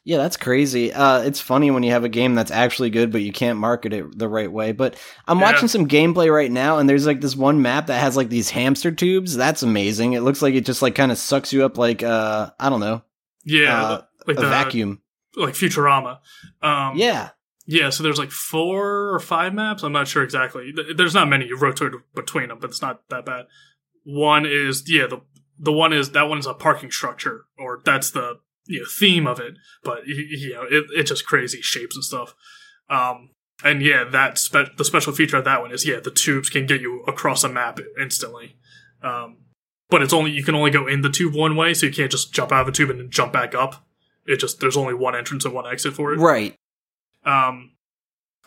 [0.04, 0.92] Yeah, that's crazy.
[0.94, 3.94] Uh, it's funny when you have a game that's actually good, but you can't market
[3.94, 4.72] it the right way.
[4.72, 4.96] But
[5.28, 5.52] I'm Yeah.
[5.52, 8.50] watching some gameplay right now, and there's like this one map that has like these
[8.50, 9.36] hamster tubes.
[9.36, 10.14] That's amazing.
[10.14, 12.80] It looks like it just like kind of sucks you up, like uh, I don't
[12.80, 13.04] know,
[13.44, 15.02] Yeah, Uh, like a the vacuum.
[15.36, 16.20] like Futurama.
[16.64, 17.30] Um, Yeah,
[17.68, 19.84] Yeah, so there's like four or five maps.
[19.84, 20.74] I'm not sure exactly.
[20.96, 21.48] There's not many.
[21.48, 23.46] You rotate between them, but it's not that bad.
[24.04, 25.22] One is yeah the
[25.58, 29.26] the one is that one is a parking structure, or that's the you know theme
[29.26, 29.56] of it.
[29.84, 32.36] But you know it, it's just crazy shapes and stuff.
[32.90, 33.32] Um,
[33.64, 36.68] and yeah, that spe- the special feature of that one is yeah the tubes can
[36.68, 38.58] get you across a map instantly.
[39.02, 39.38] Um,
[39.90, 42.12] but it's only you can only go in the tube one way, so you can't
[42.12, 43.88] just jump out of a tube and then jump back up.
[44.26, 46.20] It just there's only one entrance and one exit for it.
[46.20, 46.56] right.
[47.26, 47.72] Um,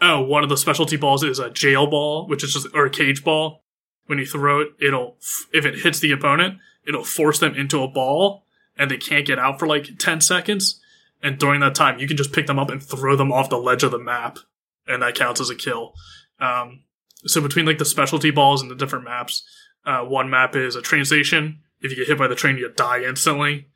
[0.01, 2.91] oh, one of the specialty balls is a jail ball, which is just or a
[2.91, 3.64] cage ball.
[4.07, 5.17] When you throw it, it'll
[5.53, 8.45] if it hits the opponent, it'll force them into a ball,
[8.77, 10.81] and they can't get out for like ten seconds.
[11.23, 13.59] And during that time, you can just pick them up and throw them off the
[13.59, 14.38] ledge of the map,
[14.87, 15.95] and that counts as a kill.
[16.41, 16.85] Um,
[17.27, 19.43] so between like the specialty balls and the different maps,
[19.85, 21.61] uh, one map is a train station.
[21.81, 23.69] If you get hit by the train, you die instantly.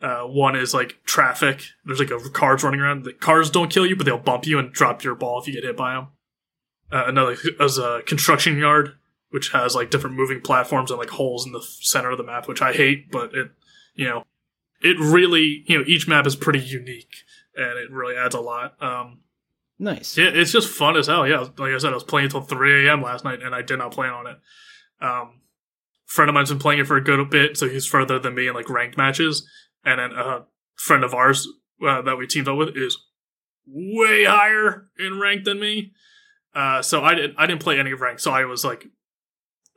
[0.00, 1.62] Uh, one is like traffic.
[1.84, 3.04] There's like a cars running around.
[3.04, 5.52] The cars don't kill you, but they'll bump you and drop your ball if you
[5.52, 6.08] get hit by them.
[6.90, 8.96] Uh, another is a construction yard,
[9.30, 12.48] which has like different moving platforms and like holes in the center of the map,
[12.48, 13.50] which I hate, but it,
[13.94, 14.24] you know,
[14.82, 17.14] it really, you know, each map is pretty unique
[17.54, 18.82] and it really adds a lot.
[18.82, 19.20] Um,
[19.78, 20.16] Nice.
[20.16, 21.26] yeah, it's just fun as hell.
[21.26, 23.02] Yeah, like I said, I was playing until 3 a.m.
[23.02, 24.38] last night, and I did not plan on it.
[25.00, 25.40] Um,
[26.04, 28.46] friend of mine's been playing it for a good bit, so he's further than me
[28.46, 29.48] in like ranked matches.
[29.84, 30.44] And then a
[30.76, 31.48] friend of ours
[31.86, 32.98] uh, that we teamed up with is
[33.66, 35.92] way higher in rank than me.
[36.54, 38.86] Uh, so I didn't I didn't play any rank, so I was like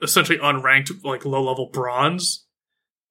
[0.01, 2.45] essentially unranked, like low level bronze.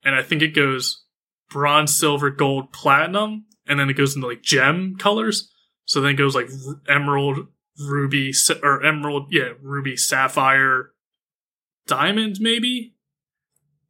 [0.04, 1.04] And I think it goes
[1.48, 5.50] bronze, silver, gold, platinum, and then it goes into like gem colors.
[5.84, 6.48] So then it goes like
[6.88, 7.46] emerald,
[7.78, 10.92] ruby, or emerald, yeah, ruby, sapphire,
[11.86, 12.94] diamond, maybe.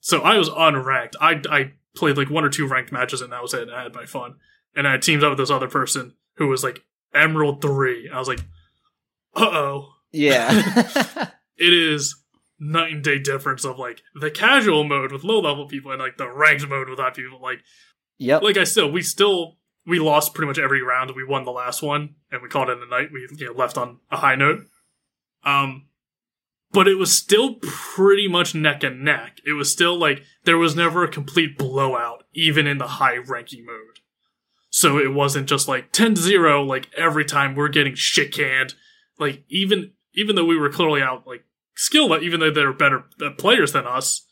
[0.01, 1.15] So I was unranked.
[1.21, 3.63] I I played like one or two ranked matches, and that was it.
[3.63, 4.37] And I had my fun.
[4.75, 8.11] And I teamed up with this other person who was like emerald three.
[8.13, 8.41] I was like,
[9.35, 10.51] uh oh, Yeah.
[11.57, 12.17] it is
[12.59, 16.17] night and day difference of like the casual mode with low level people and like
[16.17, 17.41] the ranked mode with high people.
[17.41, 17.61] Like
[18.19, 18.43] yep.
[18.43, 21.11] like I said, we still we lost pretty much every round.
[21.15, 23.09] We won the last one, and we called it a night.
[23.13, 24.61] We you know left on a high note.
[25.45, 25.87] Um,
[26.73, 29.39] but it was still pretty much neck and neck.
[29.47, 33.65] It was still like there was never a complete blowout, even in the high ranking
[33.67, 34.01] mode.
[34.71, 38.75] So it wasn't just like 10-0, like every time we're getting shit canned.
[39.19, 41.45] Like even even though we were clearly out like
[41.77, 44.27] skill, even though they're better uh, players than us,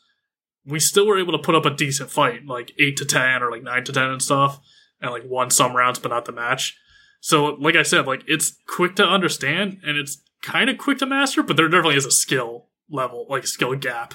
[0.65, 3.51] we still were able to put up a decent fight, like eight to ten or
[3.51, 4.59] like nine to ten and stuff,
[4.99, 6.75] and like won some rounds but not the match.
[7.19, 11.05] So, like I said, like it's quick to understand and it's kind of quick to
[11.05, 14.13] master, but there definitely is a skill level, like a skill gap.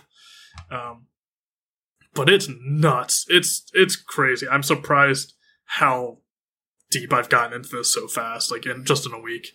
[0.71, 1.07] Um,
[2.15, 3.27] but it's nuts.
[3.29, 4.49] It's it's crazy.
[4.49, 5.35] I'm surprised
[5.65, 6.19] how
[6.91, 9.49] deep I've gotten into this so fast, like in just in a week.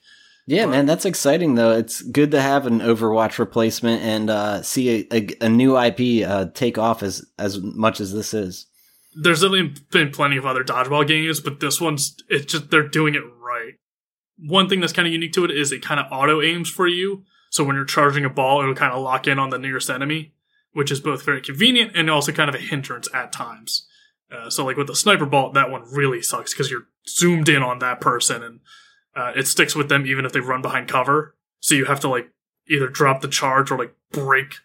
[0.47, 1.71] Yeah, But- man, that's exciting though.
[1.71, 6.27] It's good to have an Overwatch replacement and uh, see a, a, a new IP
[6.27, 8.67] uh, take off as as much as this is.
[9.13, 13.15] There's definitely been plenty of other dodgeball games, but this one's it's just they're doing
[13.15, 13.23] it.
[14.45, 16.87] One thing that's kind of unique to it is it kind of auto aims for
[16.87, 17.23] you.
[17.49, 20.33] So when you're charging a ball, it'll kind of lock in on the nearest enemy,
[20.73, 23.87] which is both very convenient and also kind of a hindrance at times.
[24.31, 27.61] Uh, so like with the sniper ball, that one really sucks because you're zoomed in
[27.61, 28.59] on that person and
[29.15, 31.35] uh, it sticks with them even if they run behind cover.
[31.59, 32.31] So you have to like
[32.69, 34.55] either drop the charge or like break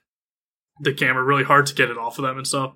[0.81, 2.75] the camera really hard to get it off of them and stuff.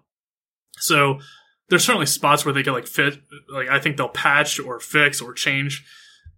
[0.79, 1.21] So
[1.69, 5.21] there's certainly spots where they can like fit, like I think they'll patch or fix
[5.21, 5.85] or change.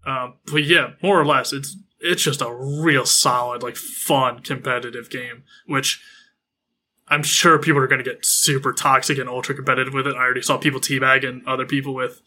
[0.07, 5.09] Um, but yeah, more or less, it's it's just a real solid, like fun, competitive
[5.11, 6.03] game, which
[7.09, 10.17] I'm sure people are going to get super toxic and ultra competitive with it.
[10.17, 12.21] I already saw people teabagging other people with.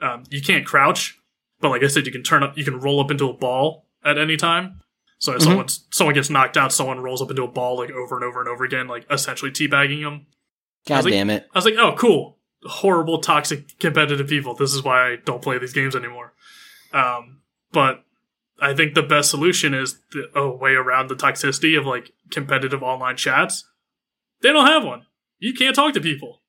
[0.00, 1.18] Um, you can't crouch,
[1.60, 3.86] but like I said, you can turn up, you can roll up into a ball
[4.04, 4.80] at any time.
[5.18, 5.44] So if Mhm.
[5.44, 8.40] someone's someone gets knocked out, someone rolls up into a ball like over and over
[8.40, 10.26] and over again, like essentially teabagging them.
[10.86, 11.46] God was like- damn it!
[11.54, 12.38] I was like, oh, cool.
[12.64, 14.54] Horrible, toxic, competitive people.
[14.54, 16.32] This is why I don't play these games anymore.
[16.92, 17.40] Um,
[17.72, 18.04] but
[18.60, 22.82] I think the best solution is the, a way around the toxicity of like competitive
[22.82, 23.64] online chats.
[24.42, 25.06] They don't have one.
[25.38, 26.42] You can't talk to people.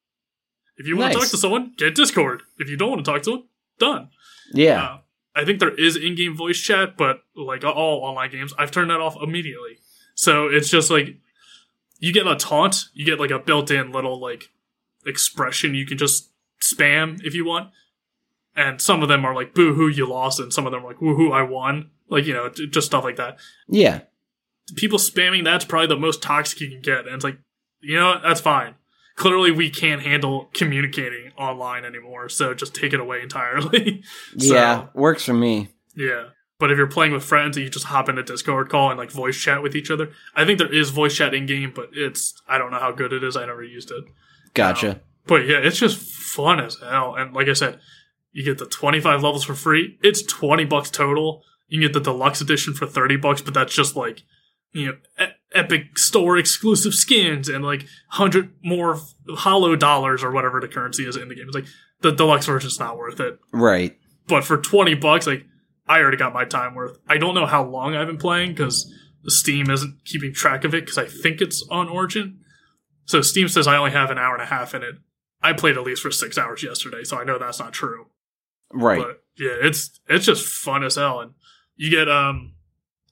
[0.78, 2.42] If you want to talk to someone, get Discord.
[2.58, 3.44] If you don't want to talk to them,
[3.80, 4.10] done.
[4.54, 4.98] Yeah, Uh,
[5.34, 9.00] I think there is in-game voice chat, but like all online games, I've turned that
[9.00, 9.78] off immediately.
[10.16, 11.18] So it's just like
[12.00, 14.50] you get a taunt, you get like a built-in little like
[15.06, 16.30] expression you can just
[16.62, 17.70] spam if you want,
[18.56, 20.88] and some of them are like "boo hoo, you lost," and some of them are
[20.88, 23.38] like woohoo I won." Like you know, just stuff like that.
[23.70, 24.02] yeah,
[24.76, 27.38] People spamming that's probably the most toxic you can get, and it's like
[27.82, 28.22] you know what?
[28.24, 28.76] that's fine.
[29.16, 34.04] Clearly, we can't handle communicating online anymore, so just take it away entirely.
[34.38, 34.88] So- yeah.
[34.94, 35.70] Works for me.
[35.96, 36.26] yeah.
[36.60, 38.98] But if you're playing with friends and you just hop in a Discord call and
[39.00, 41.90] like voice chat with each other, I think there is voice chat in game, but
[41.94, 43.36] it's I don't know how good it is.
[43.36, 44.04] I never used it.
[44.54, 44.92] Gotcha.
[44.92, 47.16] Um, but yeah, it's just fun as hell.
[47.16, 47.80] And like I said,
[48.32, 49.98] you get the 25 levels for free.
[50.02, 51.44] It's 20 bucks total.
[51.68, 54.24] You can get the deluxe edition for 30 bucks, but that's just like,
[54.74, 60.60] you know, e- Epic Store exclusive skins and like 100 more hollow dollars or whatever
[60.62, 61.46] the currency is in the game.
[61.48, 61.66] It's like
[62.02, 63.98] the deluxe version's not worth it Right.
[64.28, 65.46] but for 20 bucks like
[65.88, 68.92] i already got my time worth i don't know how long i've been playing because
[69.28, 72.40] steam isn't keeping track of it because i think it's on origin
[73.06, 74.96] so steam says i only have an hour and a half in it
[75.44, 78.08] i played at least for six hours yesterday so i know that's not true
[78.74, 79.00] Right.
[79.00, 81.20] but yeah it's it's just fun as hell.
[81.22, 81.34] And
[81.76, 82.54] you get um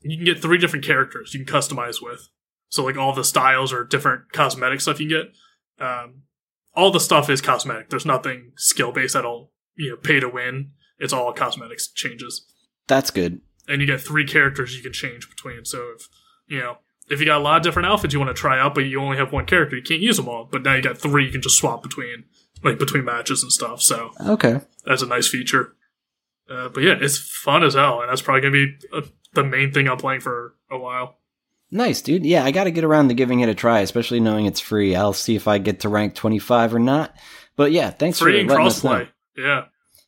[0.02, 2.30] you can get three different characters you can customize with.
[2.70, 5.86] So like all the styles or different cosmetic stuff you can get.
[5.86, 6.24] Um
[6.76, 7.90] all the stuff is cosmetic.
[7.90, 9.52] There's nothing skill based at all.
[9.76, 10.72] You know pay to win.
[11.00, 12.46] It's all cosmetics changes.
[12.88, 13.42] That's good.
[13.68, 15.64] and you get three characters you can change between.
[15.66, 16.08] So if
[16.48, 16.78] you know
[17.10, 19.00] if you got a lot of different outfits you want to try out but you
[19.02, 20.48] only have one character you can't use them all.
[20.52, 22.26] But now you got three you can just swap between
[22.64, 24.62] like between matches and stuff so Okay.
[24.86, 25.76] that's a nice feature.
[26.50, 29.02] Uh, but yeah, it's fun as hell, and that's probably gonna be uh,
[29.34, 31.18] the main thing I'm playing for a while.
[31.72, 32.26] Nice, dude.
[32.26, 34.96] Yeah, I got to get around to giving it a try, especially knowing it's free.
[34.96, 37.16] I'll see if I get to rank 25 or not.
[37.56, 38.90] But yeah, thanks Free for and letting us know.
[38.92, 39.08] crossplay.
[39.38, 39.66] Yeah,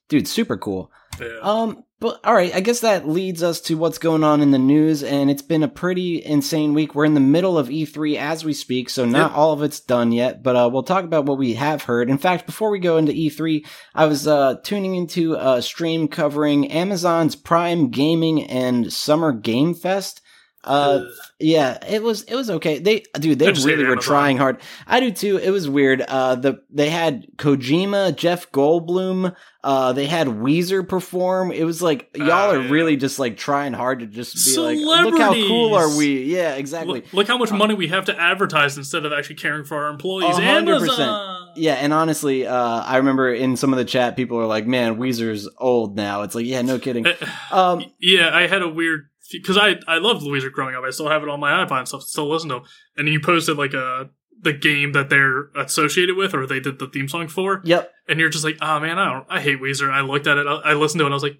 [0.09, 0.91] Dude, super cool.
[1.19, 1.37] yeah.
[1.43, 4.59] Um, but all right, I guess that leads us to what's going on in the
[4.59, 6.93] news, and it's been a pretty insane week.
[6.93, 9.37] We're in the middle of E3 as we speak, so not Yep.
[9.37, 12.09] all of it's done yet, but uh, we'll talk about what we have heard.
[12.09, 16.69] In fact, before we go into E3, I was uh, tuning into a stream covering
[16.71, 20.19] Amazon's Prime Gaming and Summer Game Fest.
[20.63, 21.05] Uh,
[21.39, 22.77] yeah, it was it was okay.
[22.79, 24.07] They dude, they I just hate really were Amazon.
[24.13, 24.61] trying hard.
[24.85, 25.37] I do too.
[25.37, 26.01] It was weird.
[26.01, 29.35] Uh, the they had Kojima, Jeff Goldblum.
[29.63, 31.51] Uh, they had Weezer perform.
[31.51, 34.77] It was like y'all Oh, are really just like trying hard to just be like,
[34.77, 36.23] look how cool are we?
[36.23, 37.01] Yeah, exactly.
[37.01, 39.89] look, look how much money we have to advertise instead of actually caring for our
[39.89, 40.35] employees.
[40.37, 40.99] Hundred percent.
[41.01, 41.37] Amazon.
[41.55, 44.95] Yeah, and honestly, uh, I remember in some of the chat, people are like, "Man,
[44.97, 47.05] Weezer's old now." It's like, yeah, no kidding.
[47.07, 47.13] Uh,
[47.51, 50.83] Um, yeah, I had a weird because I I loved Weezer growing up.
[50.83, 52.03] I still have it on my iPod and stuff.
[52.03, 52.63] Still listen to him.
[52.97, 54.09] And you posted like a
[54.41, 57.61] the game that they're associated with or they did the theme song for.
[57.63, 57.91] yep.
[58.07, 59.83] and you're just like, oh man, I don't, I hate Weezer.
[59.83, 61.39] And I looked at it, I, I listened to it, and I was like,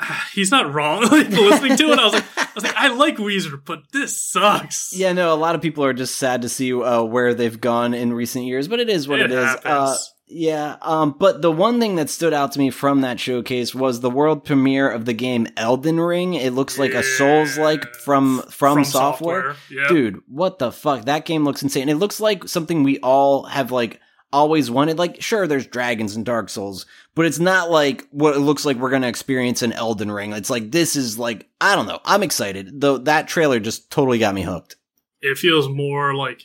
[0.00, 1.02] ah, he's not wrong.
[1.10, 4.20] like listening to it, I was like, I was like, I like Weezer, but this
[4.20, 4.92] sucks.
[4.92, 7.94] Yeah, no, a lot of people are just sad to see uh, where they've gone
[7.94, 9.56] in recent years, but it is what it it is.
[9.64, 9.96] Uh,
[10.30, 14.00] Yeah, um, but the one thing that stood out to me from that showcase was
[14.00, 16.34] the world premiere of the game Elden Ring.
[16.34, 17.90] It looks like a Souls like Yeah.
[18.04, 19.56] from, from software.
[19.70, 19.88] Yeah.
[19.88, 21.06] Dude, what the fuck?
[21.06, 21.88] That game looks insane.
[21.88, 24.00] It looks like something we all have like
[24.30, 24.98] always wanted.
[24.98, 28.76] Like, sure, there's dragons and Dark Souls, but it's not like what it looks like
[28.76, 30.34] we're gonna experience in Elden Ring.
[30.34, 32.00] It's like this is like I don't know.
[32.04, 32.82] I'm excited.
[32.82, 34.76] Though that trailer just totally got me hooked.
[35.22, 36.42] It feels more like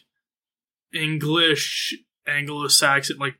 [0.93, 1.95] English,
[2.27, 3.36] Anglo-Saxon, like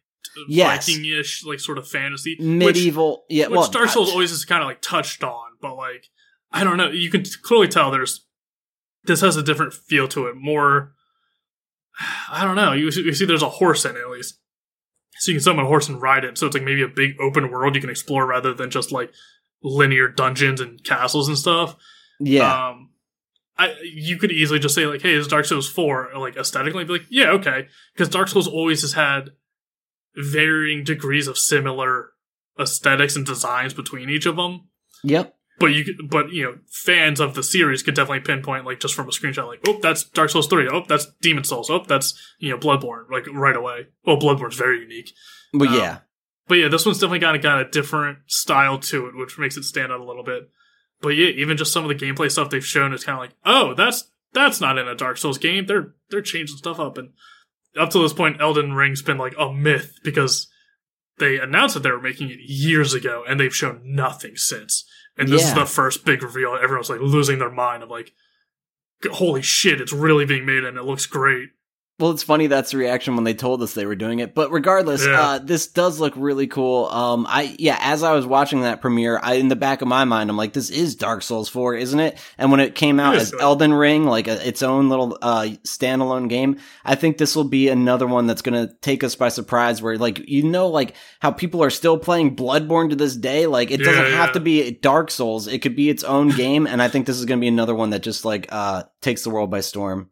[0.48, 0.88] Yes.
[0.88, 2.36] Viking-ish, like sort of fantasy.
[2.40, 3.48] which- Medieval, yeah.
[3.48, 6.06] which well, Dark Souls always is kind of like touched on, but like
[6.52, 6.90] I don't know.
[6.90, 8.26] You can clearly tell there's
[9.06, 10.36] this has a different feel to it.
[10.36, 10.94] More,
[12.32, 12.74] I don't know.
[12.74, 14.40] You see, you see there's a horse in it at least,
[15.20, 16.38] so you can summon a horse and ride it.
[16.38, 19.12] So it's like maybe a big open world you can explore rather than just like
[19.64, 21.76] linear dungeons and castles and stuff.
[22.20, 22.70] yeah.
[22.70, 22.90] Um,
[23.58, 26.94] I you could easily just say like, "Hey, is Dark Souls four like aesthetically?" Be
[26.94, 29.30] like, "Yeah, okay," because Dark Souls always has had
[30.16, 32.12] varying degrees of similar
[32.60, 34.70] aesthetics and designs between each of them.
[35.04, 35.36] yep.
[35.60, 39.08] But you, but you know, fans of the series could definitely pinpoint like just from
[39.08, 40.68] a screenshot, like, "Oh, that's Dark Souls three.
[40.68, 41.70] Oh, that's Demon Souls.
[41.70, 43.88] Oh, that's you know Bloodborne." Like right away.
[44.04, 45.14] Well, Bloodborne's very unique.
[45.54, 46.00] But Um, yeah.
[46.48, 49.56] But yeah, this one's definitely got a, got a different style to it, which makes
[49.56, 50.50] it stand out a little bit.
[51.02, 53.36] But yeah, even just some of the gameplay stuff they've shown is kind of like,
[53.46, 55.68] oh, that's that's not in a Dark Souls game.
[55.68, 57.12] They're they're changing stuff up, and
[57.80, 60.48] up to this point, Elden Ring's been like a myth because
[61.18, 64.86] they announced that they were making it years ago, and they've shown nothing since.
[65.18, 66.58] And this is the first big reveal.
[66.62, 68.12] Everyone's like losing their mind of like,
[69.12, 71.50] holy shit, it's really being made, and it looks great.
[72.04, 74.36] Well, it's funny that's the reaction when they told us they were doing it.
[74.36, 75.22] But regardless, Yeah.
[75.22, 76.88] uh, this does look really cool.
[76.88, 80.04] Um, I yeah, as I was watching that premiere, I in the back of my
[80.04, 82.18] mind, I'm like, this is Dark Souls 4, isn't it?
[82.38, 83.40] And when it came out It as is.
[83.40, 87.70] Elden Ring, like a, its own little uh standalone game, I think this will be
[87.70, 89.82] another one that's gonna take us by surprise.
[89.82, 93.48] Where like you know, like how people are still playing Bloodborne to this day.
[93.48, 96.68] Like it doesn't Yeah, have to be Dark Souls; it could be its own game.
[96.68, 99.30] And I think this is gonna be another one that just like uh takes the
[99.30, 100.10] world by storm.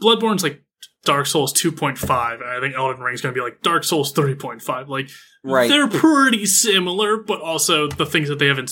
[0.00, 0.62] Bloodborne's like
[1.04, 4.88] Dark Souls 2.5, and I think Elden Ring's going to be like Dark Souls 3.5.
[4.88, 5.08] Like,
[5.44, 5.68] Right.
[5.68, 8.66] they're pretty similar, but also the things that they have in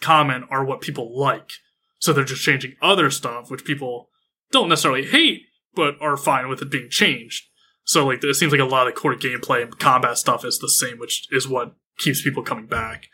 [0.00, 1.50] common are what people like.
[1.98, 4.08] So they're just changing other stuff, which people
[4.50, 5.42] don't necessarily hate,
[5.74, 7.44] but are fine with it being changed.
[7.84, 10.68] So, like, it seems like a lot of core gameplay and combat stuff is the
[10.68, 13.06] same, which is what keeps people coming back.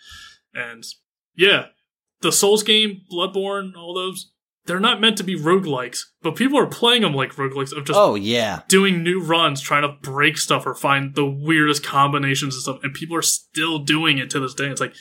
[0.54, 0.84] And
[1.36, 1.66] yeah,
[2.20, 4.31] the Souls game, Bloodborne, all those,
[4.66, 7.98] they're not meant to be roguelikes, but people are playing them like roguelikes of just
[7.98, 8.62] Oh yeah.
[8.68, 12.94] doing new runs, trying to break stuff or find the weirdest combinations and stuff, and
[12.94, 14.66] people are still doing it to this day.
[14.68, 14.94] It's like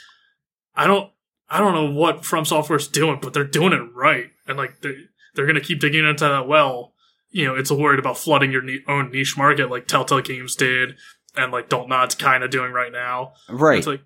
[0.76, 1.12] I don't
[1.50, 4.96] I don't know what From Software's doing, but they're doing it right, and like they
[5.36, 6.94] they're gonna keep digging into that well.
[7.30, 10.96] You know, it's worried about flooding your ni- own niche market, like Telltale Games did,
[11.36, 13.34] and like Don't Nod's kind of doing right now.
[13.48, 13.78] Right.
[13.78, 14.02] It's like,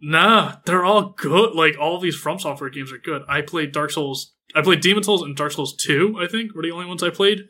[0.00, 1.54] nah, they're all good.
[1.54, 3.22] Like all these From Software games are good.
[3.28, 4.34] I played Dark Souls.
[4.54, 6.16] I played Demon Souls and Dark Souls Two.
[6.20, 7.48] I think were the only ones I played.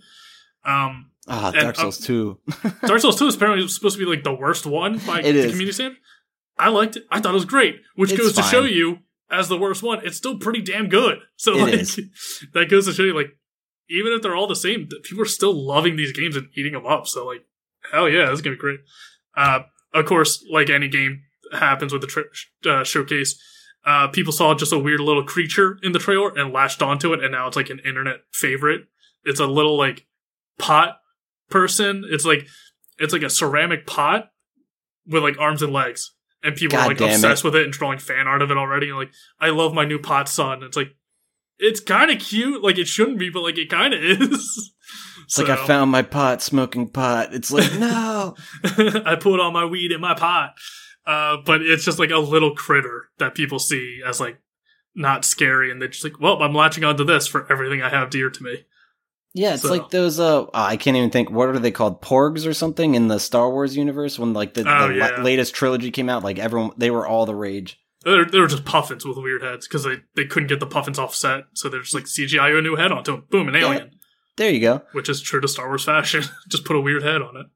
[0.64, 2.38] Um, Ah, Dark uh, Souls 2.
[2.86, 5.72] Dark Souls 2 is apparently supposed to be like the worst one by the community
[5.72, 5.99] standard.
[6.59, 7.05] I liked it.
[7.11, 10.05] I thought it was great, which It's goes to show you, as the worst one,
[10.07, 11.18] it's still pretty damn good.
[11.36, 12.01] So It like is.
[12.55, 13.36] that goes to show you, like
[13.90, 16.86] even if they're all the same, people are still loving these games and eating them
[16.86, 17.07] up.
[17.07, 17.44] So like,
[17.92, 18.80] hell yeah, this is gonna be great.
[19.36, 19.61] Uh,
[19.92, 22.24] of course, like any game happens with the tra-
[22.66, 23.38] uh, showcase,
[23.89, 27.24] uh, people saw just a weird little creature in the trailer and latched onto it,
[27.24, 28.82] and now it's like an internet favorite.
[29.24, 30.07] It's a little like
[30.59, 30.99] pot
[31.49, 32.05] person.
[32.07, 32.47] It's like
[32.99, 34.30] it's like a ceramic pot
[35.07, 36.12] with like arms and legs,
[36.43, 37.14] and people God are like damn it.
[37.14, 38.91] obsessed with it and drawing fan art of it already.
[38.91, 40.62] And like, I love my new pot son.
[40.62, 40.95] It's like
[41.59, 42.62] it's kind of cute.
[42.62, 44.74] Like it shouldn't be, but like it kind of is.
[45.24, 47.32] It's like I found my pot, smoking pot.
[47.32, 48.34] It's like, no.
[48.64, 50.57] I put all my weed in my pot.
[51.07, 54.38] Uh, but it's just like a little critter that people see as like
[54.94, 58.11] not scary, and they're just like, well, I'm latching onto this for everything I have
[58.11, 58.64] dear to me.
[59.34, 60.18] Yeah, it's So- like those.
[60.18, 61.30] Uh, oh, I can't even think.
[61.30, 62.03] What are they called?
[62.03, 65.09] Porgs or something in the Star Wars universe when like the, Oh, the yeah.
[65.16, 66.24] la- latest trilogy came out.
[66.24, 67.78] Like everyone, they were all the rage.
[68.05, 70.99] They're, they were just puffins with weird heads because they, they couldn't get the puffins
[70.99, 73.24] offset, so they're just like CGI a new head onto them.
[73.30, 73.90] Boom, an alien,
[74.36, 74.82] There you go.
[74.92, 76.22] which is true to Star Wars fashion.
[76.49, 77.46] just put a weird head on it.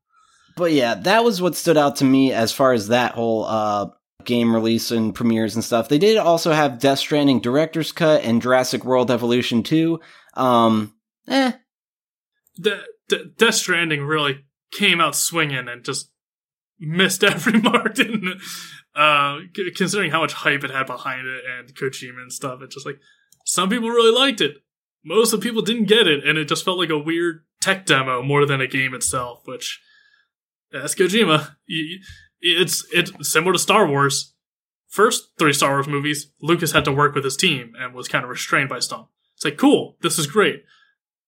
[0.57, 3.87] But yeah, that was what stood out to me as far as that whole uh
[4.25, 5.89] game release and premieres and stuff.
[5.89, 9.99] They did also have Death Stranding Director's Cut and Jurassic World Evolution 2.
[10.35, 10.95] Um,
[11.27, 11.53] eh,
[12.61, 16.11] De- De- Death Stranding really came out swinging and just
[16.79, 17.95] missed every mark.
[17.95, 18.39] Didn't it?
[18.95, 19.39] uh,
[19.77, 23.01] considering how much hype it had behind it and Kojima and stuff, it's just like
[23.45, 24.57] some people really liked it.
[25.05, 27.87] Most of the people didn't get it, and it just felt like a weird tech
[27.87, 29.43] demo more than a game itself.
[29.47, 29.81] Which
[30.73, 31.57] that's Kojima.
[32.41, 34.35] It's it's similar to Star Wars.
[34.89, 38.25] First three Star Wars movies, Lucas had to work with his team and was kind
[38.25, 39.07] of restrained by stuff.
[39.35, 40.65] It's like cool, this is great.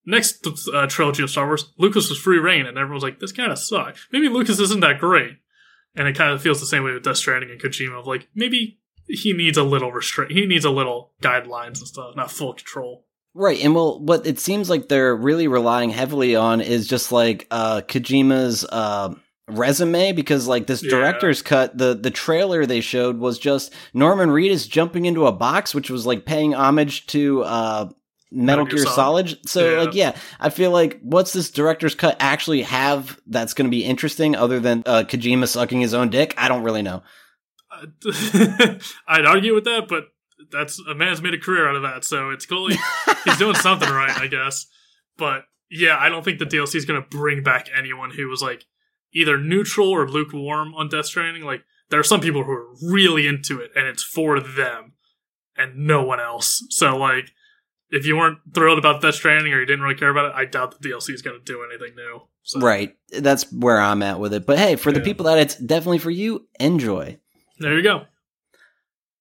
[0.06, 3.50] Next uh, trilogy of Star Wars, Lucas was free reign, and everyone's like, this kind
[3.50, 4.06] of sucks.
[4.12, 5.38] Maybe Lucas isn't that great,
[5.94, 8.00] and it kind of feels the same way with Death Stranding and Kojima.
[8.00, 10.32] Of like, maybe he needs a little restraint.
[10.32, 13.06] He needs a little guidelines and stuff, not full control.
[13.32, 17.46] Right, and well, what it seems like they're really relying heavily on is just like
[17.50, 19.14] uh, Kojima's uh,
[19.48, 20.90] resume, because like this Yeah.
[20.90, 25.74] director's cut, the the trailer they showed was just Norman Reedus jumping into a box,
[25.74, 27.88] which was like paying homage to uh,
[28.32, 29.38] Metal Metal Gear Gear Solid.
[29.48, 29.82] So Yeah.
[29.82, 33.84] like, yeah, I feel like what's this director's cut actually have that's going to be
[33.84, 36.34] interesting, other than uh, Kojima sucking his own dick?
[36.36, 37.02] I don't really know.
[37.70, 37.86] Uh,
[39.08, 40.04] I'd argue with that, but
[40.50, 42.68] that's a man's made a career out of that, so it's cool.
[43.24, 44.66] He's doing something right, I guess.
[45.16, 48.42] But yeah, I don't think the DLC is going to bring back anyone who was
[48.42, 48.64] like
[49.14, 51.44] either neutral or lukewarm on Death Stranding.
[51.44, 54.92] Like there are some people who are really into it, and it's for them
[55.56, 56.64] and no one else.
[56.70, 57.30] So like,
[57.90, 60.44] if you weren't thrilled about Death Stranding or you didn't really care about it, I
[60.46, 62.22] doubt the DLC is going to do anything new.
[62.42, 64.44] So, Right, that's where I'm at with it.
[64.46, 65.04] But hey, for the Yeah.
[65.04, 67.18] people that it's definitely for you, enjoy.
[67.60, 68.06] there you go.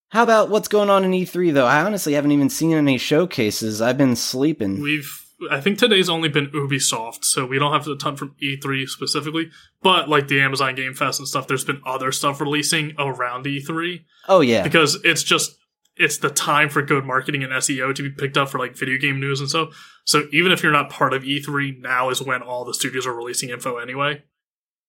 [0.09, 1.65] How about what's going on in E3 though?
[1.65, 3.81] I honestly haven't even seen any showcases.
[3.81, 4.81] I've been sleeping.
[4.81, 8.87] We've I think today's only been Ubisoft, so we don't have a ton from E3
[8.87, 9.51] specifically.
[9.81, 14.03] But like the Amazon Game Fest and stuff, there's been other stuff releasing around E3
[14.27, 14.63] oh yeah.
[14.63, 15.55] because it's just
[15.95, 18.97] it's the time for good marketing and SEO to be picked up for like video
[18.97, 19.69] game news and stuff.
[20.05, 23.13] So even if you're not part of E3, now is when all the studios are
[23.13, 24.23] releasing info anyway.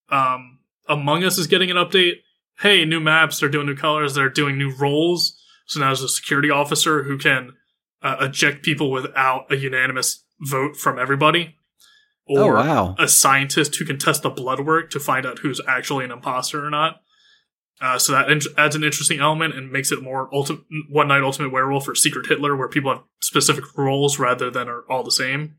[0.08, 2.16] Um, Among Us is getting an update.
[2.60, 5.38] Hey, new maps, they're doing new colors, they're doing new roles.
[5.66, 7.52] So now there's a security officer who can
[8.02, 11.56] uh, eject people without a unanimous vote from everybody.
[12.28, 12.94] oh Or wow.
[12.98, 16.64] a scientist who can test the blood work to find out who's actually an imposter
[16.64, 17.00] or not.
[17.80, 21.22] Uh, so that in- adds an interesting element and makes it more ultimate one night
[21.22, 25.10] ultimate werewolf or secret Hitler, where people have specific roles rather than are all the
[25.10, 25.56] same.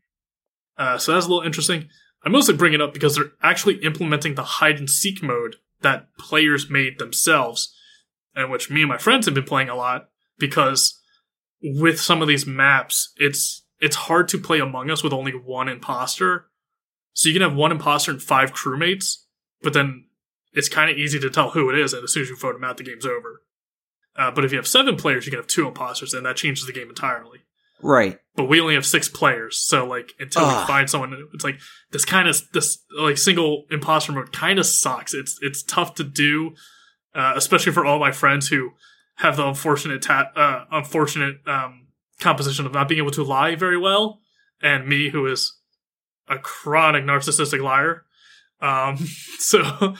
[0.78, 1.88] Uh, so that's a little interesting.
[2.24, 6.08] I mostly bring it up because they're actually implementing the hide and seek mode that
[6.18, 7.74] players made themselves,
[8.34, 10.08] and which me and my friends have been playing a lot
[10.38, 10.98] because
[11.62, 15.68] with some of these maps, it's it's hard to play Among Us with only one
[15.68, 16.46] imposter.
[17.12, 19.24] So you can have one imposter and five crewmates,
[19.62, 20.04] but then
[20.52, 22.54] it's kind of easy to tell who it is, and as soon as you vote
[22.54, 23.42] them out, the game's over.
[24.16, 26.66] Uh, but if you have seven players, you can have two imposters, and that changes
[26.66, 27.40] the game entirely.
[27.82, 28.18] Right.
[28.34, 30.62] But we only have six players, so like until Ugh.
[30.62, 31.58] we find someone, it's like
[31.90, 35.12] this kind of this like single imposter mode kind of sucks.
[35.12, 36.54] It's it's tough to do,
[37.14, 38.70] uh, especially for all my friends who
[39.16, 41.85] have the unfortunate ta- uh, unfortunate um,
[42.20, 44.20] composition of not being able to lie very well,
[44.62, 45.58] and me who is
[46.28, 48.04] a chronic narcissistic liar.
[48.60, 48.96] Um,
[49.38, 49.94] so uh,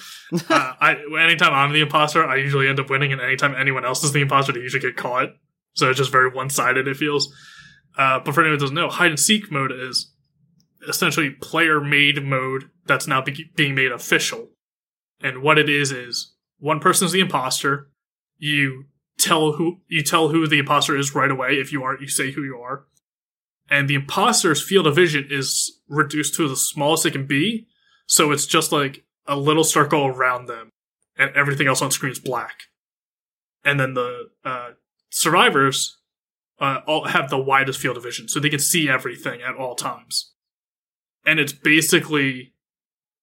[0.51, 4.13] I anytime I'm the imposter, I usually end up winning, and anytime anyone else is
[4.13, 5.31] the imposter, they usually get caught.
[5.75, 6.89] So it's just very one sided.
[6.89, 7.33] It feels.
[7.99, 10.13] Uh, but for anyone who doesn't know, hide and seek mode is
[10.89, 14.51] essentially player made mode that's now be- being made official.
[15.21, 17.89] And what it is is one person is the imposter.
[18.39, 18.85] You
[19.27, 21.55] tell who you tell who the imposter is right away.
[21.55, 22.85] If you aren't, you say who you are.
[23.69, 27.67] And the imposter's field of vision is reduced to the smallest it can be.
[28.07, 30.71] So it's just like a little circle around them,
[31.19, 32.61] and everything else on screen is black.
[33.65, 34.71] And then the uh,
[35.11, 35.99] survivors
[36.61, 39.75] uh, all have the widest field of vision, so they can see everything at all
[39.75, 40.33] times.
[41.25, 42.53] And it's basically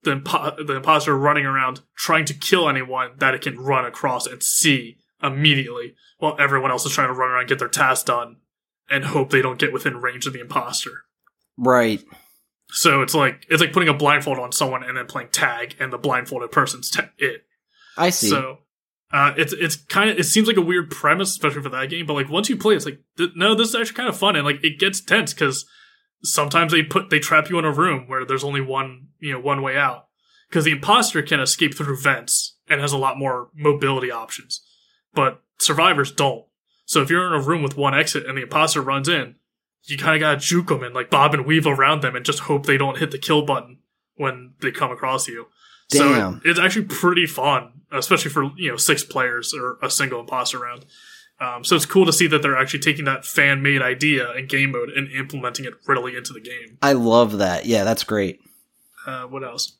[0.03, 4.27] the impo- the imposter running around trying to kill anyone that it can run across
[4.27, 8.05] and see immediately, while everyone else is trying to run around and get their task
[8.05, 8.37] done
[8.89, 11.03] and hope they don't get within range of the imposter.
[11.57, 12.03] Right.
[12.69, 15.93] So it's like it's like putting a blindfold on someone and then playing tag, and
[15.93, 17.45] the blindfolded person's ta- it.
[17.97, 18.29] I see.
[18.29, 18.59] So
[19.11, 22.07] uh, it's it's kind of it seems like a weird premise, especially for that game.
[22.07, 24.35] But like once you play, it's like th- no, this is actually kind of fun,
[24.35, 25.65] and like it gets tense because
[26.23, 29.39] sometimes they put they trap you in a room where there's only one you know
[29.39, 30.07] one way out
[30.49, 34.65] because the imposter can escape through vents and has a lot more mobility options,
[35.13, 36.45] but survivors don't.
[36.85, 39.35] So if you're in a room with one exit and the imposter runs in,
[39.85, 42.39] you kind of gotta juke them and like bob and weave around them and just
[42.41, 43.79] hope they don't hit the kill button
[44.15, 45.47] when they come across you.
[45.89, 46.35] Damn.
[46.35, 50.59] So it's actually pretty fun, especially for you know six players or a single imposter
[50.59, 50.85] round.
[51.39, 54.47] Um, so it's cool to see that they're actually taking that fan made idea and
[54.47, 56.77] game mode and implementing it readily into the game.
[56.81, 57.65] I love that.
[57.65, 58.39] Yeah, that's great.
[59.05, 59.77] Uh, what else?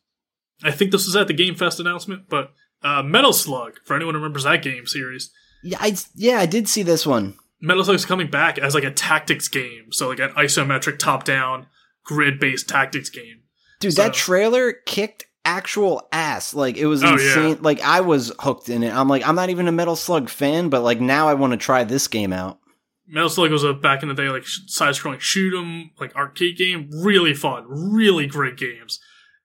[0.63, 2.53] I think this was at the Game Fest announcement, but
[2.83, 5.31] uh, Metal Slug for anyone who remembers that game series.
[5.63, 7.35] Yeah, I yeah, I did see this one.
[7.61, 11.67] Metal Slug's coming back as like a tactics game, so like an isometric top down
[12.03, 13.41] grid based tactics game.
[13.79, 16.53] Dude, So- that trailer kicked actual ass.
[16.53, 17.49] Like it was Oh, insane.
[17.51, 17.55] yeah.
[17.61, 18.93] Like I was hooked in it.
[18.93, 21.57] I'm like, I'm not even a Metal Slug fan, but like now I want to
[21.57, 22.59] try this game out.
[23.07, 26.57] Metal Slug was a back in the day like side scrolling shoot 'em like arcade
[26.57, 28.99] game, really fun, really great games.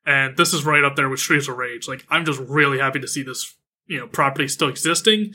[0.08, 1.86] And this is right up there with Streets of Rage.
[1.86, 3.54] Like I'm just really happy to see this,
[3.86, 5.32] you know, property still existing,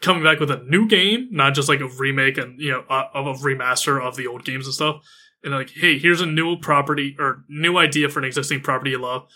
[0.00, 3.26] coming back with a new game, not just like a remake and you know of
[3.26, 5.02] a remaster of the old games and stuff.
[5.42, 8.98] And like, hey, here's a new property or new idea for an existing property you
[8.98, 9.26] love,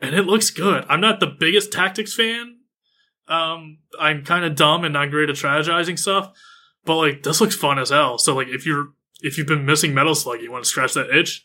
[0.00, 0.84] and it looks good.
[0.88, 2.58] I'm not the biggest tactics fan.
[3.26, 6.32] Um, I'm kind of dumb and not great at strategizing stuff
[6.88, 8.18] but like this looks fun as hell.
[8.18, 8.88] So like if you're
[9.20, 11.44] if you've been missing Metal Slug, you want to scratch that itch.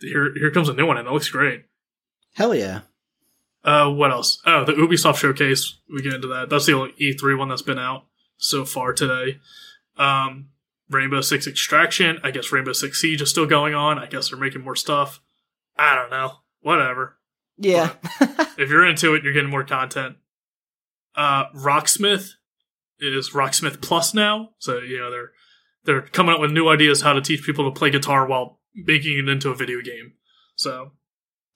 [0.00, 1.64] Here here comes a new one, and it looks great.
[2.36, 2.80] Hell yeah.
[3.64, 4.40] Uh, what else?
[4.46, 5.78] Oh, the Ubisoft showcase.
[5.92, 6.50] We get into that.
[6.50, 8.04] That's the only E3 one that's been out
[8.36, 9.40] so far today.
[9.96, 10.50] Um,
[10.90, 12.18] Rainbow Six Extraction.
[12.22, 13.98] I guess Rainbow Six Siege is still going on.
[13.98, 15.20] I guess they're making more stuff.
[15.78, 16.32] I don't know.
[16.60, 17.18] Whatever.
[17.58, 17.94] Yeah.
[18.58, 20.16] If you're into it, you're getting more content.
[21.14, 22.30] Uh, Rocksmith
[22.98, 25.32] is Rocksmith Plus now, so you know they're
[25.84, 29.18] they're coming up with new ideas how to teach people to play guitar while making
[29.18, 30.14] it into a video game.
[30.54, 30.92] So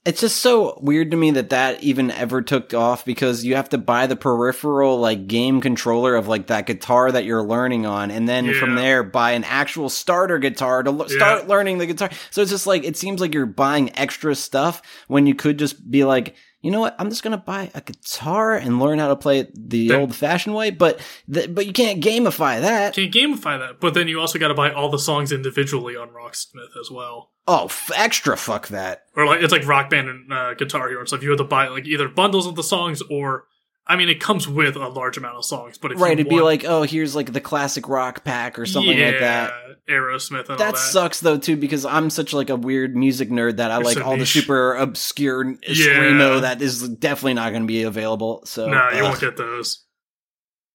[0.07, 3.69] It's just so weird to me that that even ever took off because you have
[3.69, 8.11] to buy the peripheral like game controller of like that guitar that you're learning on
[8.11, 12.09] and then from there buy an actual starter guitar to l- start learning the guitar.
[12.31, 15.91] So it's just like it seems like you're buying extra stuff when you could just
[15.91, 16.95] be like, you know what?
[16.99, 20.01] I'm just going to buy a guitar and learn how to play it the Then-
[20.01, 21.01] old fashioned way, but
[21.33, 22.95] th- but you can't gamify that.
[22.95, 26.09] can't gamify that, but then you also got to buy all the songs individually on
[26.09, 27.31] Rocksmith as well.
[27.47, 29.05] Oh, f- extra fuck that.
[29.17, 31.23] Or like it's like Rock Band and uh, Guitar Hero and stuff.
[31.23, 33.45] You have to buy like either bundles of the songs or
[33.91, 35.77] I mean it comes with a large amount of songs.
[35.77, 38.97] But if Right, it'd be like, "Oh, here's like the classic rock pack or something
[38.97, 39.53] like that."
[39.89, 40.79] Aerosmith and all that that.
[40.79, 43.99] sucks though too because I'm such like a weird music nerd that I You're like
[43.99, 45.57] so all the super obscure Yeah.
[45.75, 48.43] screamo that is definitely not going to be available.
[48.45, 49.85] So No, you won't get those.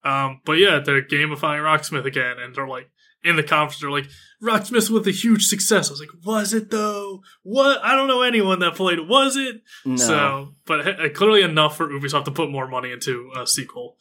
[0.03, 2.89] Um, but yeah, they're gamifying Rocksmith again, and they're like
[3.25, 4.07] in the conference, they're like
[4.41, 5.89] Rocksmith with a huge success.
[5.89, 7.21] I was like, was it though?
[7.43, 7.83] What?
[7.83, 8.99] I don't know anyone that played.
[9.07, 9.61] Was it?
[9.85, 9.95] no.
[9.95, 13.97] So, but uh, clearly enough for Ubisoft to put more money into a sequel.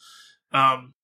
[0.53, 0.95] Um,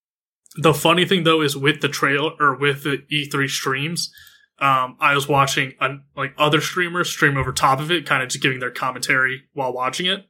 [0.56, 4.12] the funny thing though is with the trail or with the E3 streams,
[4.58, 8.28] um, I was watching un- like other streamers stream over top of it, kind of
[8.28, 10.26] just giving their commentary while watching it.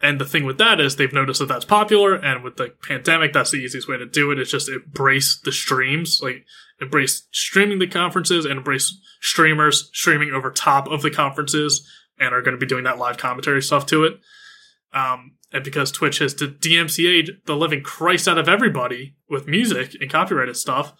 [0.00, 3.32] And the thing with that is they've noticed that that's popular, and with the pandemic,
[3.32, 4.38] that's the easiest way to do it.
[4.38, 6.44] Is just embrace the streams, like
[6.80, 11.86] embrace streaming the conferences and embrace streamers streaming over top of the conferences
[12.18, 14.14] and are going to be doing that live commentary stuff to it.
[14.92, 20.10] Um, and because Twitch has DMCA'd the living Christ out of everybody with music and
[20.10, 20.92] copyrighted stuff,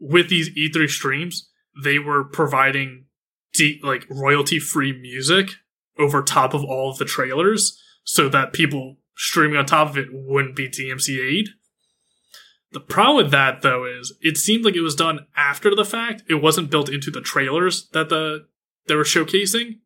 [0.00, 1.50] with these E3 streams,
[1.82, 3.06] they were providing
[3.54, 5.50] de- like royalty free music
[5.98, 10.08] over top of all of the trailers so that people streaming on top of it
[10.12, 11.48] wouldn't be DMCA'd.
[12.72, 16.22] The problem with that though is it seemed like it was done after the fact.
[16.28, 18.46] It wasn't built into the trailers that the
[18.86, 19.78] they were showcasing.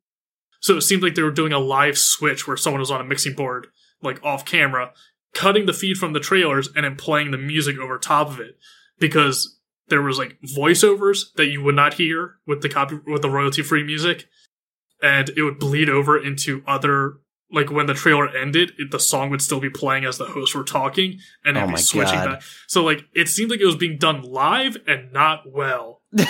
[0.61, 3.05] So it seemed like they were doing a live switch where someone was on a
[3.05, 3.66] mixing board,
[4.01, 4.93] like off camera,
[5.35, 8.59] cutting the feed from the trailers and then playing the music over top of it.
[8.99, 9.59] Because
[9.89, 13.62] there was like voiceovers that you would not hear with the copy with the royalty
[13.62, 14.26] free music.
[15.03, 17.14] And it would bleed over into other
[17.53, 20.55] like when the trailer ended, it, the song would still be playing as the hosts
[20.55, 22.26] were talking, and it'd Oh be switching God.
[22.38, 22.42] back.
[22.66, 26.03] So like it seemed like it was being done live and not well.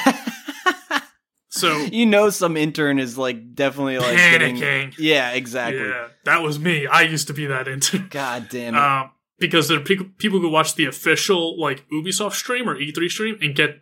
[1.54, 4.94] So you know, some intern is like definitely like getting- panicking.
[4.96, 5.82] Yeah, exactly.
[5.86, 6.86] Yeah, that was me.
[6.86, 8.06] I used to be that intern.
[8.08, 8.78] God damn it.
[8.78, 13.10] Um, because there are people people who watch the official like Ubisoft stream or E3
[13.10, 13.76] stream and get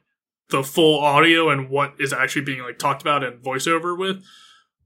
[0.49, 4.21] the full audio and what is actually being like talked about and voiceover with.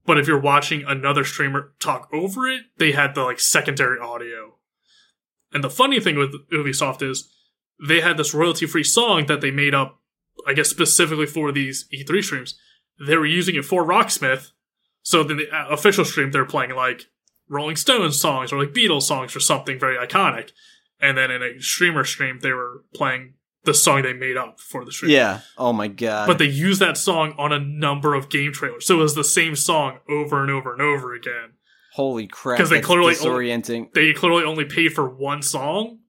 [0.05, 4.55] But if you're watching another streamer talk over it, they had the like secondary audio.
[5.51, 7.31] And the funny thing with Ubisoft is
[7.85, 9.99] they had this royalty free song that they made up,
[10.47, 12.59] I guess specifically for these E3 streams.
[13.05, 14.51] They were using it for Rocksmith.
[15.01, 17.07] So then the uh, official stream they're playing like
[17.49, 20.51] Rolling Stones songs or like Beatles songs or something very iconic.
[20.99, 23.33] And then in a streamer stream, they were playing
[23.65, 25.11] the song they made up for the stream.
[25.11, 25.41] yeah.
[25.57, 26.27] Oh my god.
[26.27, 28.85] But they used that song on a number of game trailers.
[28.85, 31.53] So it was the same song over and over and over again.
[31.93, 32.57] Holy crap.
[32.59, 33.93] 'Cause they clearly- disorienting.
[33.93, 35.99] They clearly only paid for one song.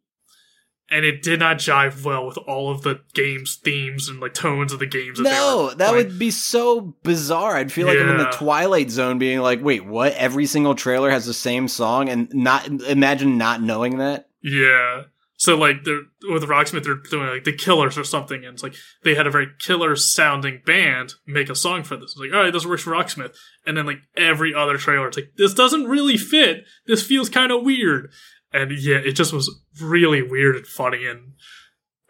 [0.89, 4.73] And it did not jive well with all of the game's themes and like tones
[4.73, 5.19] of the games.
[5.19, 7.57] That No, that would be so bizarre.
[7.57, 10.13] I'd feel like I'm in the Twilight Zone being like, wait, what?
[10.15, 14.29] Every single trailer has the same song and not imagine not knowing that?
[14.45, 15.03] Yeah.
[15.39, 18.75] So like they're with Rocksmith, they're doing like the Killers or something, and it's like
[19.05, 22.13] they had a very killer sounding band make a song for this.
[22.13, 23.35] It's like, all right, this works for Rocksmith,
[23.67, 26.65] and then like every other trailer, it's like this doesn't really fit.
[26.87, 28.11] This feels kind of weird,
[28.51, 31.07] and yeah, it just was really weird and funny.
[31.07, 31.35] And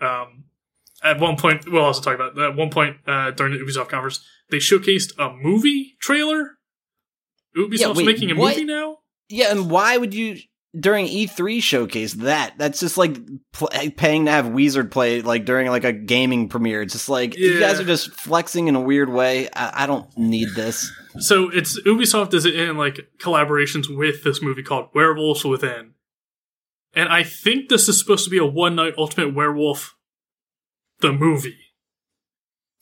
[0.00, 0.44] um,
[1.02, 2.50] at one point, we'll also talk about that.
[2.50, 6.58] At one point uh, during the Ubisoft conference, they showcased a movie trailer.
[7.56, 8.54] Ubisoft's wait, making a what?
[8.54, 8.98] movie now.
[9.28, 10.38] Yeah, and why would you
[10.78, 12.54] during E3 showcase that?
[12.58, 13.18] That's just like
[13.52, 16.82] pl- paying to have Weezer play like during like a gaming premiere.
[16.82, 19.48] It's just like you guys are just flexing in a weird way.
[19.54, 20.90] I, I don't need this.
[21.18, 25.94] So it's Ubisoft is in like collaborations with this movie called Werewolves Within.
[26.94, 29.96] And I think this is supposed to be a one night ultimate werewolf
[31.00, 31.58] the movie.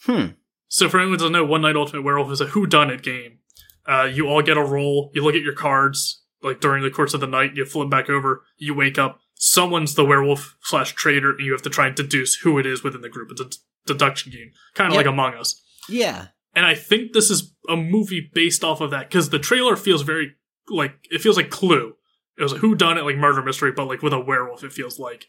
[0.02, 0.26] Hmm.
[0.68, 3.38] So for anyone who doesn't know, One Night Ultimate Werewolf is a whodunit game.
[3.86, 7.14] Uh, you all get a role, you look at your cards, like during the course
[7.14, 11.30] of the night, you flip back over, you wake up, someone's the werewolf slash traitor,
[11.30, 13.30] and you have to try and deduce who it is within the group.
[13.32, 14.50] It's a d- deduction game.
[14.74, 15.04] Kind of Yep.
[15.06, 15.60] like Among Us.
[15.88, 16.28] Yeah.
[16.54, 20.02] And I think this is a movie based off of that because the trailer feels
[20.02, 20.34] very
[20.68, 21.94] like it feels like Clue.
[22.38, 24.62] It was a who done it like murder mystery, but like with a werewolf.
[24.64, 25.26] It feels like,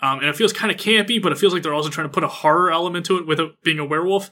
[0.00, 2.12] um, and it feels kind of campy, but it feels like they're also trying to
[2.12, 4.30] put a horror element to it with it being a werewolf.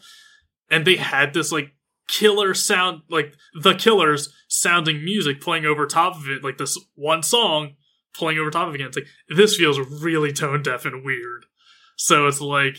[0.71, 1.75] And they had this like
[2.13, 7.23] killer sound, like the Killers sounding music playing over top of it, like this one
[7.23, 7.75] song
[8.15, 8.89] playing over top of it again.
[8.89, 11.47] It's like this feels really tone deaf and weird.
[11.97, 12.77] So it's like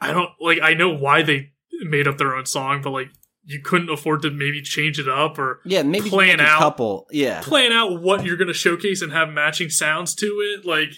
[0.00, 1.50] I don't like I know why they
[1.82, 3.08] made up their own song, but like
[3.44, 6.58] you couldn't afford to maybe change it up or Yeah, maybe Plan out.
[6.60, 7.06] couple.
[7.10, 7.40] Yeah.
[7.40, 10.64] plan out what you're gonna showcase and have matching sounds to it.
[10.64, 10.90] Like,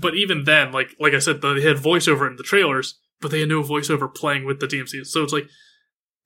[0.00, 3.40] but even then, like like I said, they had voiceover in the trailers, but they
[3.40, 5.04] had no voiceover playing with the DMC.
[5.06, 5.48] So it's like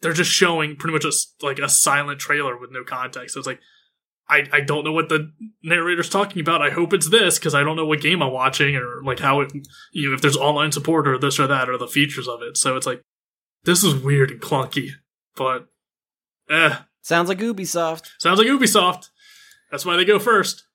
[0.03, 1.13] they're just showing pretty much a
[1.45, 3.35] like a silent trailer with no context.
[3.35, 3.61] So it's like.
[4.29, 5.31] I, I don't know what the
[5.63, 6.61] narrator's talking about.
[6.61, 9.39] I hope it's this because I don't know what game I'm watching or like how
[9.43, 9.53] it,
[9.93, 12.57] you know, if there's online support or this or that or the features of it.
[12.57, 13.03] So it's like,
[13.63, 14.89] this is weird and clunky,
[15.37, 15.69] but
[16.51, 18.11] eh, Sounds like Ubisoft.
[18.19, 19.11] sounds like Ubisoft.
[19.71, 20.67] That's why they go first.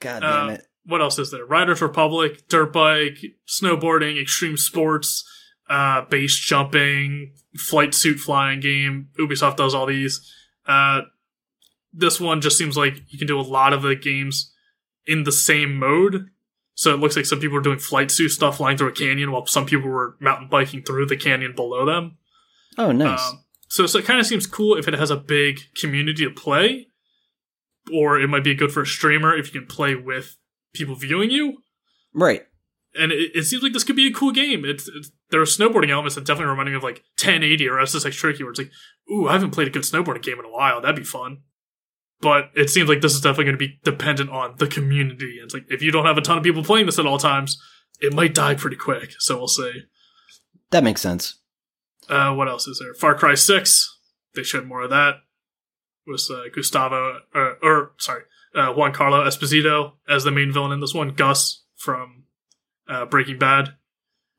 [0.00, 0.62] God damn Uh, it.
[0.84, 1.46] What else is there?
[1.46, 5.24] Riders Republic, dirt bike, snowboarding, extreme sports,
[5.70, 9.08] uh, base jumping, flight suit flying game.
[9.18, 10.20] Ubisoft does all these.
[10.66, 11.02] Uh,
[11.92, 14.52] this one just seems like you can do a lot of the games
[15.06, 16.28] in the same mode.
[16.74, 19.32] So it looks like some people are doing flight suit stuff flying through a canyon
[19.32, 22.18] while some people were mountain biking through the canyon below them.
[22.76, 23.30] Oh, nice.
[23.30, 26.30] Um, so, so it kind of seems cool if it has a big community to
[26.30, 26.88] play,
[27.92, 30.36] or it might be good for a streamer if you can play with
[30.74, 31.62] people viewing you.
[32.12, 32.42] right.
[32.98, 34.64] And it, it seems like this could be a cool game.
[34.64, 38.12] It's, it's there are snowboarding elements that definitely remind me of like 1080 or SSX
[38.12, 38.70] Tricky, where it's like,
[39.10, 40.80] ooh, I haven't played a good snowboarding game in a while.
[40.80, 41.42] That'd be fun.
[42.20, 45.38] But it seems like this is definitely going to be dependent on the community.
[45.42, 47.60] It's like if you don't have a ton of people playing this at all times,
[48.00, 49.14] it might die pretty quick.
[49.18, 49.82] So we'll see.
[50.70, 51.38] That makes sense.
[52.08, 52.94] Uh, what else is there?
[52.94, 53.98] Far Cry Six.
[54.34, 55.16] They showed more of that.
[56.06, 58.22] With uh, Gustavo, uh, or sorry,
[58.54, 61.12] uh, Giancarlo Esposito as the main villain in this one.
[61.12, 62.25] Gus from
[62.88, 63.74] uh, Breaking Bad.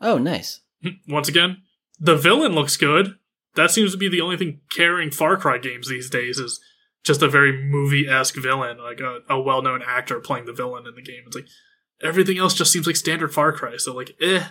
[0.02, 0.62] Oh, nice.
[1.08, 1.64] Once again,
[2.00, 3.16] the villain looks good.
[3.56, 6.62] That seems to be the only thing carrying Far Cry games these days is
[7.04, 10.86] just a very movie esque villain, like a, a well known actor playing the villain
[10.86, 11.24] in the game.
[11.26, 11.48] It's like
[12.02, 13.78] everything else just seems like standard Far Cry.
[13.78, 14.44] So like, eh.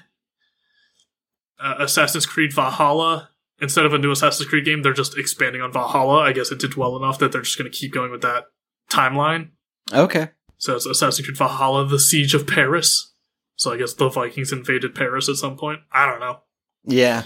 [1.58, 3.30] Uh, Assassin's Creed Valhalla.
[3.58, 6.18] Instead of a new Assassin's Creed game, they're just expanding on Valhalla.
[6.18, 8.44] I guess it did well enough that they're just going to keep going with that
[8.90, 9.50] timeline.
[9.90, 10.28] Okay.
[10.58, 13.14] So it's Assassin's Creed Valhalla: The Siege of Paris.
[13.56, 15.80] So I guess the Vikings invaded Paris at some point.
[15.92, 16.40] I don't know.
[16.84, 17.24] Yeah.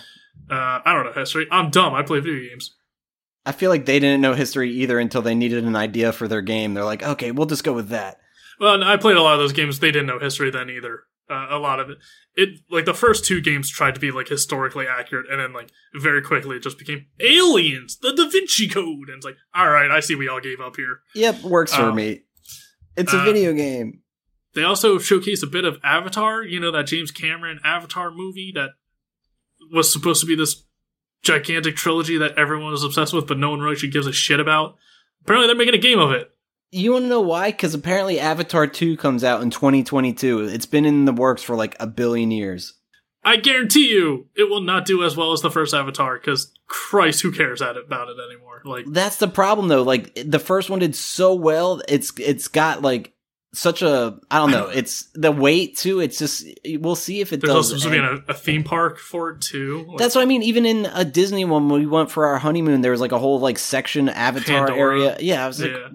[0.48, 1.46] Uh, I don't know history.
[1.50, 1.94] I'm dumb.
[1.94, 2.76] I play video games.
[3.46, 6.42] I feel like they didn't know history either until they needed an idea for their
[6.42, 6.74] game.
[6.74, 8.18] They're like, okay, we'll just go with that.
[8.58, 9.78] Well, I played a lot of those games.
[9.78, 11.04] They didn't know history then either.
[11.30, 11.98] Uh, a lot of it,
[12.34, 15.70] it like the first two games tried to be like historically accurate, and then like
[15.94, 19.90] very quickly it just became aliens, the Da Vinci Code, and it's like, all right,
[19.92, 20.98] I see we all gave up here.
[21.14, 22.22] Yep, works for Um, me.
[22.96, 23.99] It's a uh, video game.
[24.54, 26.42] They also showcased a bit of Avatar.
[26.42, 28.70] You know that James Cameron Avatar movie that
[29.72, 30.64] was supposed to be this
[31.22, 34.40] gigantic trilogy that everyone was obsessed with, but no one really actually gives a shit
[34.40, 34.76] about.
[35.22, 36.30] Apparently, they're making a game of it.
[36.72, 37.50] You want to know why?
[37.50, 40.44] Because apparently Avatar 2 comes out in 2022.
[40.44, 42.74] It's been in the works for like a billion years.
[43.22, 46.16] I guarantee you, it will not do as well as the first Avatar.
[46.18, 48.62] Because Christ, who cares about it anymore?
[48.64, 49.82] Like, That's the problem though.
[49.82, 51.82] Like the first one did so well.
[51.88, 53.12] It's it's got like
[53.52, 54.68] such a I don't know.
[54.68, 56.00] It's the weight too.
[56.00, 56.46] It's just
[56.78, 57.56] we'll see if it there's does.
[57.72, 59.84] also supposed to be a, a theme park for it too.
[59.88, 60.42] Like, That's what I mean.
[60.42, 63.18] Even in a Disney one, when we went for our honeymoon, there was like a
[63.18, 64.78] whole like section Avatar Pandora.
[65.00, 65.16] area.
[65.20, 65.88] Yeah, I was like, Yeah.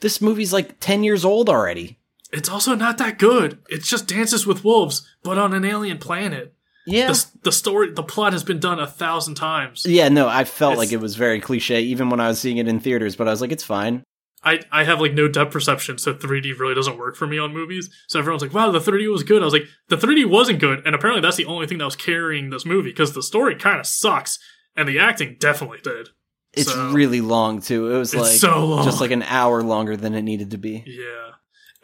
[0.00, 1.98] this movie's like ten years old already.
[2.32, 3.58] it's also not that good.
[3.68, 6.54] It's just Dances with Wolves, but on an alien planet.
[6.86, 7.08] Yeah.
[7.12, 9.84] The, the story, the plot has been done a thousand times.
[9.86, 12.56] Yeah, no, I felt It's- like it was very cliche even when I was seeing
[12.56, 14.02] it in theaters, but I was like, it's fine.
[14.42, 17.52] I, I have like no depth perception, so 3D really doesn't work for me on
[17.52, 17.90] movies.
[18.08, 19.42] So everyone's like, wow, the 3D was good.
[19.42, 20.82] I was like, the 3D wasn't good.
[20.86, 23.78] And apparently that's the only thing that was carrying this movie because the story kind
[23.78, 24.38] of sucks
[24.76, 26.08] and the acting definitely did.
[26.54, 27.94] It's So- really long too.
[27.94, 28.84] It was like so long.
[28.84, 30.84] just like an hour longer than it needed to be.
[30.86, 31.32] Yeah.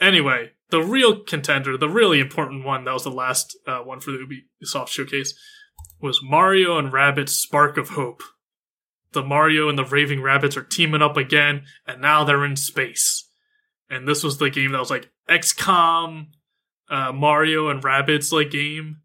[0.01, 4.11] Anyway, the real contender, the really important one, that was the last uh, one for
[4.13, 4.27] the
[4.65, 5.35] Ubisoft showcase,
[6.01, 8.23] was Mario and Rabbids Spark of Hope.
[9.13, 13.29] The Mario and the Raving Rabbids are teaming up again, and now they're in space.
[13.89, 16.27] And this was the game that was like XCOM,
[16.91, 18.99] uh, Mario and Rabbids like game.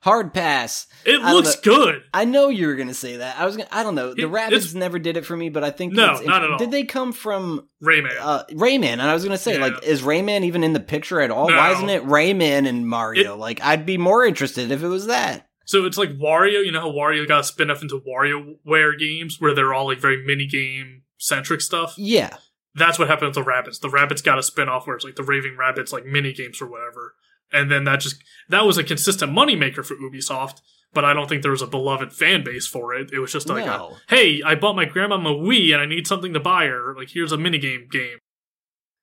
[0.00, 0.86] Hard pass.
[1.06, 2.02] It I looks good.
[2.12, 3.38] I know you were gonna say that.
[3.40, 3.70] I was gonna.
[3.72, 4.12] I don't know.
[4.12, 6.58] The It- rabbits never did it for me, but I think No, not at all.
[6.58, 8.14] Did they come from Rayman.
[8.20, 8.84] uh, Rayman?
[8.84, 9.62] And I was gonna say, Yeah.
[9.62, 11.48] like, is Rayman even in the picture at all?
[11.48, 11.56] No.
[11.56, 13.34] Why isn't it Rayman and Mario?
[13.36, 15.48] like, I'd be more interested if it was that.
[15.64, 16.64] So it's like Wario.
[16.64, 20.24] You know how Wario got spin off into WarioWare games where they're all like very
[20.24, 21.94] mini game centric stuff.
[21.96, 22.36] Yeah,
[22.74, 23.78] That's what happened with the rabbits.
[23.78, 26.60] The rabbits got a spin off where it's like the Raving Rabbids like mini games
[26.60, 27.14] or whatever.
[27.52, 30.60] And then that just that was a consistent moneymaker for Ubisoft,
[30.92, 33.10] but I don't think there was a beloved fan base for it.
[33.12, 33.70] It was just like, a,
[34.08, 36.94] hey, I bought my grandma a Wii and I need something to buy her.
[36.96, 38.18] Like here's a minigame game.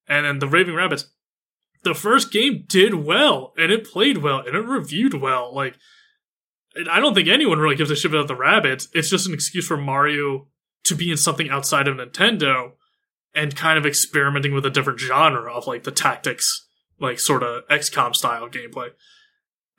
[0.07, 1.05] And then the Raving Rabbids,
[1.83, 5.53] the first game did well and it played well and it reviewed well.
[5.55, 5.75] Like
[6.89, 8.87] I don't think anyone really gives a shit about the rabbits.
[8.93, 10.47] It's just an excuse for Mario
[10.85, 12.73] to be in something outside of Nintendo
[13.35, 16.67] and kind of experimenting with a different genre of like the tactics,
[16.99, 18.89] like sort of XCOM style gameplay.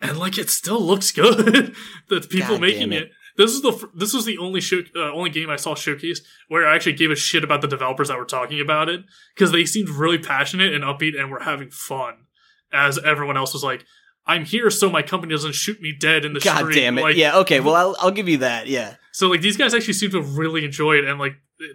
[0.00, 1.74] And like it still looks good.
[2.08, 3.04] the people God making it.
[3.04, 3.10] it.
[3.36, 6.66] This is the this was the only show uh, only game I saw showcased where
[6.68, 9.02] I actually gave a shit about the developers that were talking about it
[9.34, 12.26] because they seemed really passionate and upbeat and were having fun.
[12.74, 13.84] As everyone else was like,
[14.26, 17.02] "I'm here so my company doesn't shoot me dead in the God street." damn it.
[17.02, 17.60] Like, yeah, okay.
[17.60, 18.66] Well, I'll, I'll give you that.
[18.66, 18.94] Yeah.
[19.12, 21.34] so like these guys actually seem to really enjoy it, and like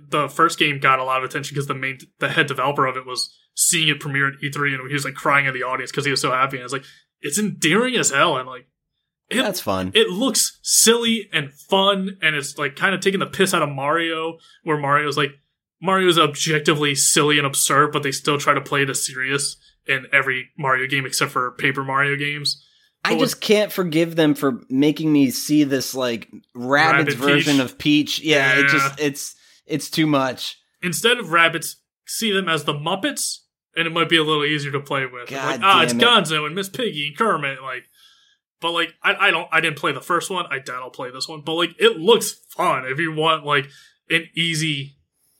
[0.10, 2.98] the first game got a lot of attention because the main the head developer of
[2.98, 5.92] it was seeing it premiere at E3, and he was like crying in the audience
[5.92, 6.58] because he was so happy.
[6.58, 6.84] And it's like
[7.22, 8.68] it's endearing as hell, and like
[9.30, 9.92] it, That's fun.
[9.94, 13.70] it looks silly and fun, and it's like kind of taking the piss out of
[13.70, 15.32] Mario, where Mario's like
[15.82, 19.58] Mario's objectively silly and absurd, but they still try to play it as serious
[19.88, 22.64] in every Mario game except for Paper Mario games.
[23.06, 27.54] I But just can't forgive them for making me see this like rabbit's Rabbit version
[27.58, 27.62] Peach.
[27.62, 28.20] of Peach.
[28.22, 29.36] Yeah, it just it's
[29.66, 30.60] it's too much.
[30.82, 33.40] instead of rabbits, see them as the Muppets,
[33.76, 35.30] and it might be a little easier to play with.
[35.30, 36.00] God like, ah, it's it.
[36.00, 37.84] Gonzo and Miss Piggy and Kermit, like.
[38.60, 40.46] But like, I, I don't, I didn't play the first one.
[40.50, 41.42] I doubt I'll play this one.
[41.46, 43.68] But like, it looks fun if you want like
[44.10, 44.97] an easy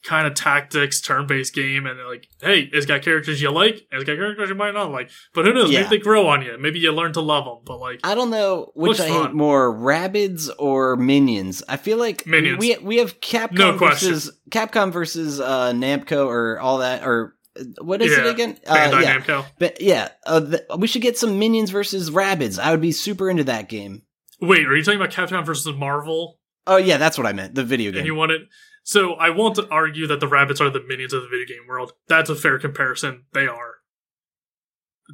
[0.08, 4.04] kind of tactics turn-based game, and like, hey, it's got characters you like, and it's
[4.04, 5.10] got characters you might not like.
[5.34, 5.70] But who knows?
[5.70, 5.82] Yeah.
[5.82, 6.56] Maybe they grow on you.
[6.58, 7.58] Maybe you learn to love them.
[7.64, 9.26] But like, I don't know which I fun.
[9.26, 11.62] hate more, Rabbids or Minions.
[11.68, 12.58] I feel like Minions.
[12.58, 17.64] we we have Capcom No versus Capcom versus uh, Namco or all that or uh,
[17.82, 18.58] what is it again?
[18.66, 19.44] Uh, Bandai yeah, Namco.
[19.58, 22.58] but yeah, uh, the, we should get some Minions versus Rabbids.
[22.58, 24.02] I would be super into that game.
[24.40, 26.38] Wait, are you talking about Capcom versus Marvel?
[26.66, 27.54] Oh yeah, that's what I meant.
[27.54, 27.98] The video game.
[27.98, 28.42] and you want it.
[28.88, 31.92] So I won't argue that the rabbits are the minions of the video game world.
[32.08, 33.24] That's a fair comparison.
[33.34, 33.74] They are.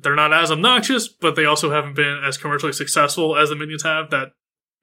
[0.01, 3.83] They're not as obnoxious, but they also haven't been as commercially successful as the minions
[3.83, 4.11] have.
[4.11, 4.29] That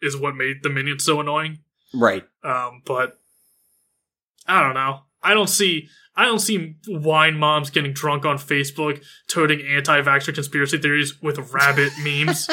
[0.02, 1.60] is what made the minions so annoying.
[1.94, 2.26] right.
[2.44, 3.18] Um, but
[4.46, 5.04] I don't know.
[5.24, 5.88] I don't see.
[6.18, 11.94] I don't see wine moms getting drunk on Facebook, toting anti-vaxxer conspiracy theories with rabbit
[12.04, 12.50] memes.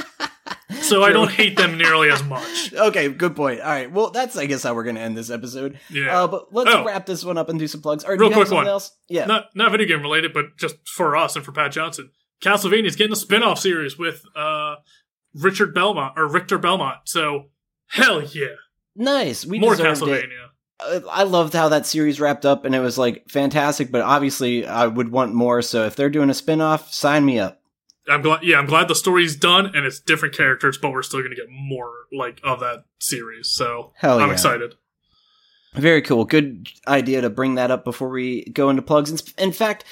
[0.88, 2.72] So I don't hate them nearly as much.
[2.78, 3.60] Okay, good point.
[3.60, 3.90] All right.
[3.90, 5.78] Well, that's I guess how we're gonna end this episode.
[5.90, 6.22] Yeah.
[6.22, 6.84] Uh, but let's Oh.
[6.84, 8.04] wrap this one up and do some plugs.
[8.04, 8.66] Or do Real quick one.
[8.66, 8.92] else?
[9.08, 9.26] Yeah.
[9.26, 12.10] not not video game related, but just for us and for Pat Johnson.
[12.42, 14.76] Castlevania's getting a spin-off series with uh
[15.34, 16.98] Richard Belmont or Richter Belmont.
[17.04, 17.46] So
[17.88, 18.46] hell yeah.
[18.96, 19.44] nice.
[19.46, 20.04] We More deserved it.
[20.24, 20.44] Castlevania.
[20.80, 23.90] Uh, I loved how that series wrapped up, and it was like fantastic.
[23.90, 25.60] But obviously, I would want more.
[25.62, 27.60] So if they're doing a spin-off, sign me up.
[28.08, 31.22] I'm glad yeah, I'm glad the story's done and it's different characters, but we're still
[31.22, 33.48] gonna get more like of that series.
[33.50, 34.32] So Hell I'm yeah.
[34.32, 34.74] excited.
[35.74, 36.24] Very cool.
[36.24, 39.10] Good idea to bring that up before we go into plugs.
[39.10, 39.84] In- In fact,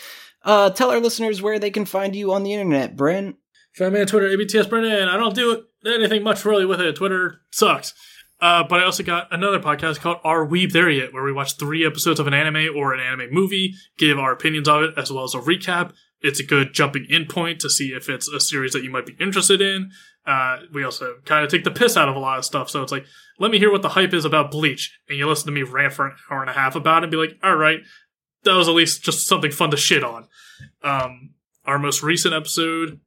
[0.43, 3.37] uh, tell our listeners where they can find you on the internet, Brent.
[3.75, 5.09] Find me on Twitter, ABTS Brennan.
[5.09, 6.97] I don't do anything much really with it.
[6.97, 7.93] Twitter sucks.
[8.41, 11.57] Uh, but I also got another podcast called Are We There Yet, where we watch
[11.57, 15.11] three episodes of an anime or an anime movie, give our opinions of it, as
[15.12, 15.93] well as a recap.
[16.21, 19.07] It's a good jumping in point to see if it's a series that you might
[19.07, 19.91] be interested in.
[20.27, 22.69] Uh, we also kind of take the piss out of a lot of stuff.
[22.71, 23.07] So it's like,
[23.39, 24.99] let me hear what the hype is about Bleach.
[25.09, 27.11] And you listen to me rant for an hour and a half about it and
[27.11, 27.81] be like, all right,
[28.45, 30.27] that was at least just something fun to shit on.
[30.83, 33.01] Um, Our most recent episode,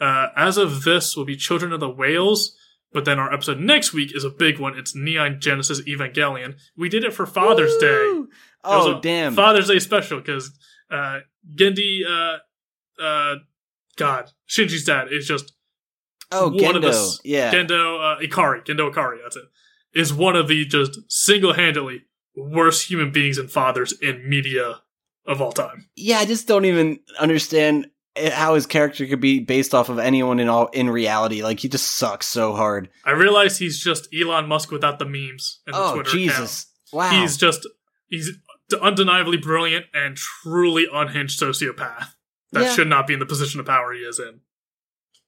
[0.00, 2.56] uh, as of this, will be Children of the Whales.
[2.92, 4.76] But then our episode next week is a big one.
[4.78, 6.56] It's Neon Genesis Evangelion.
[6.76, 7.86] We did it for Father's Day.
[7.86, 8.28] Woo!
[8.64, 9.34] Was Oh damn!
[9.34, 10.52] Father's Day special because
[10.92, 11.20] uh,
[11.56, 13.36] Gendy, uh, uh,
[13.96, 15.52] God, Shinji's dad is just
[16.30, 17.52] oh one of the Gendo, yeah.
[17.52, 18.64] Gendo uh, Ikari.
[18.64, 19.44] Gendo Ikari, that's it.
[19.94, 22.02] Is one of the just single handedly
[22.36, 24.80] worst human beings and fathers in media
[25.26, 25.86] of all time.
[25.96, 27.88] yeah, I just don't even understand
[28.32, 31.42] how his character could be based off of anyone in all in reality.
[31.42, 32.88] Like he just sucks so hard.
[33.04, 36.66] I realize he's just Elon Musk without the memes and the Oh Twitter Jesus!
[36.92, 37.06] Wow.
[37.08, 37.22] account.
[37.22, 37.68] He's just
[38.08, 38.30] he's
[38.72, 42.14] undeniably brilliant and truly unhinged sociopath
[42.52, 42.72] that Yeah.
[42.74, 44.40] should not be in the position of power he is in.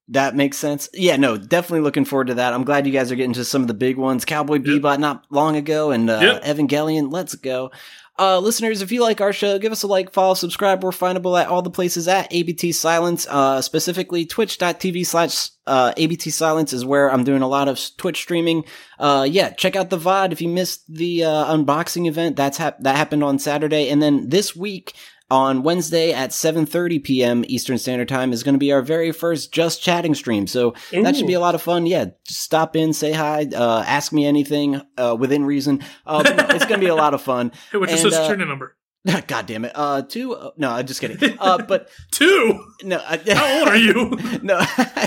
[0.09, 0.91] That makes sense.
[0.93, 2.53] Yeah, no, definitely looking forward to that.
[2.53, 4.27] I'm glad you guys are getting to some of the big ones.
[4.27, 6.45] Cowboy Bebop not long ago and uh, Yep.
[6.45, 7.71] Evangelion, let's go.
[8.17, 10.85] Uh, listeners, if you like our show, give us a like, follow, subscribe.
[10.85, 16.31] We're findable at all the places at ABT Silence, uh, specifically twitch.tv slash uh, ABT
[16.31, 18.65] Silence is where I'm doing a lot of Twitch streaming.
[19.01, 22.37] Uh, yeah, check out the VOD if you missed the uh, unboxing event.
[22.37, 23.89] That's hap- that happened on Saturday.
[23.89, 24.95] And then this week,
[25.31, 27.45] on Wednesday at 7:30 p.m.
[27.49, 30.47] Eastern Standard Time is going to be our very first just chatting stream.
[30.47, 31.87] So that should be a lot of fun.
[31.87, 35.83] Yeah, stop in, say hi, uh, ask me anything uh, within reason.
[36.07, 37.53] Uh, no, it's going to be a lot of fun.
[37.73, 38.77] Hey, what's your social security number?
[39.27, 39.73] God damn it.
[39.75, 40.35] Uh, two.
[40.35, 41.39] Uh, no, I'm just kidding.
[41.39, 42.65] Uh, but Two.
[42.83, 43.03] no.
[43.05, 44.17] I, How old are you?
[44.43, 44.61] no,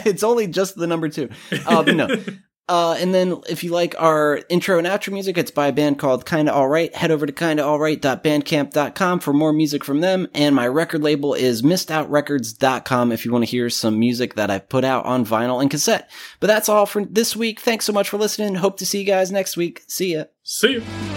[0.06, 1.30] it's only just the number two.
[1.66, 2.08] Uh, but no.
[2.70, 6.00] Uh, and then if you like our intro and outro music, it's by a band
[6.00, 6.94] called Kinda Alright.
[6.96, 10.28] Head over to kindaalright.bandcamp.com for more music from them.
[10.34, 14.68] And my record label is missedoutrecords.com if you want to hear some music that I've
[14.68, 16.10] put out on vinyl and cassette.
[16.40, 17.60] But that's all for this week.
[17.60, 18.56] Thanks so much for listening.
[18.56, 19.84] Hope to see you guys next week.
[19.88, 20.26] See ya.
[20.44, 21.17] See you.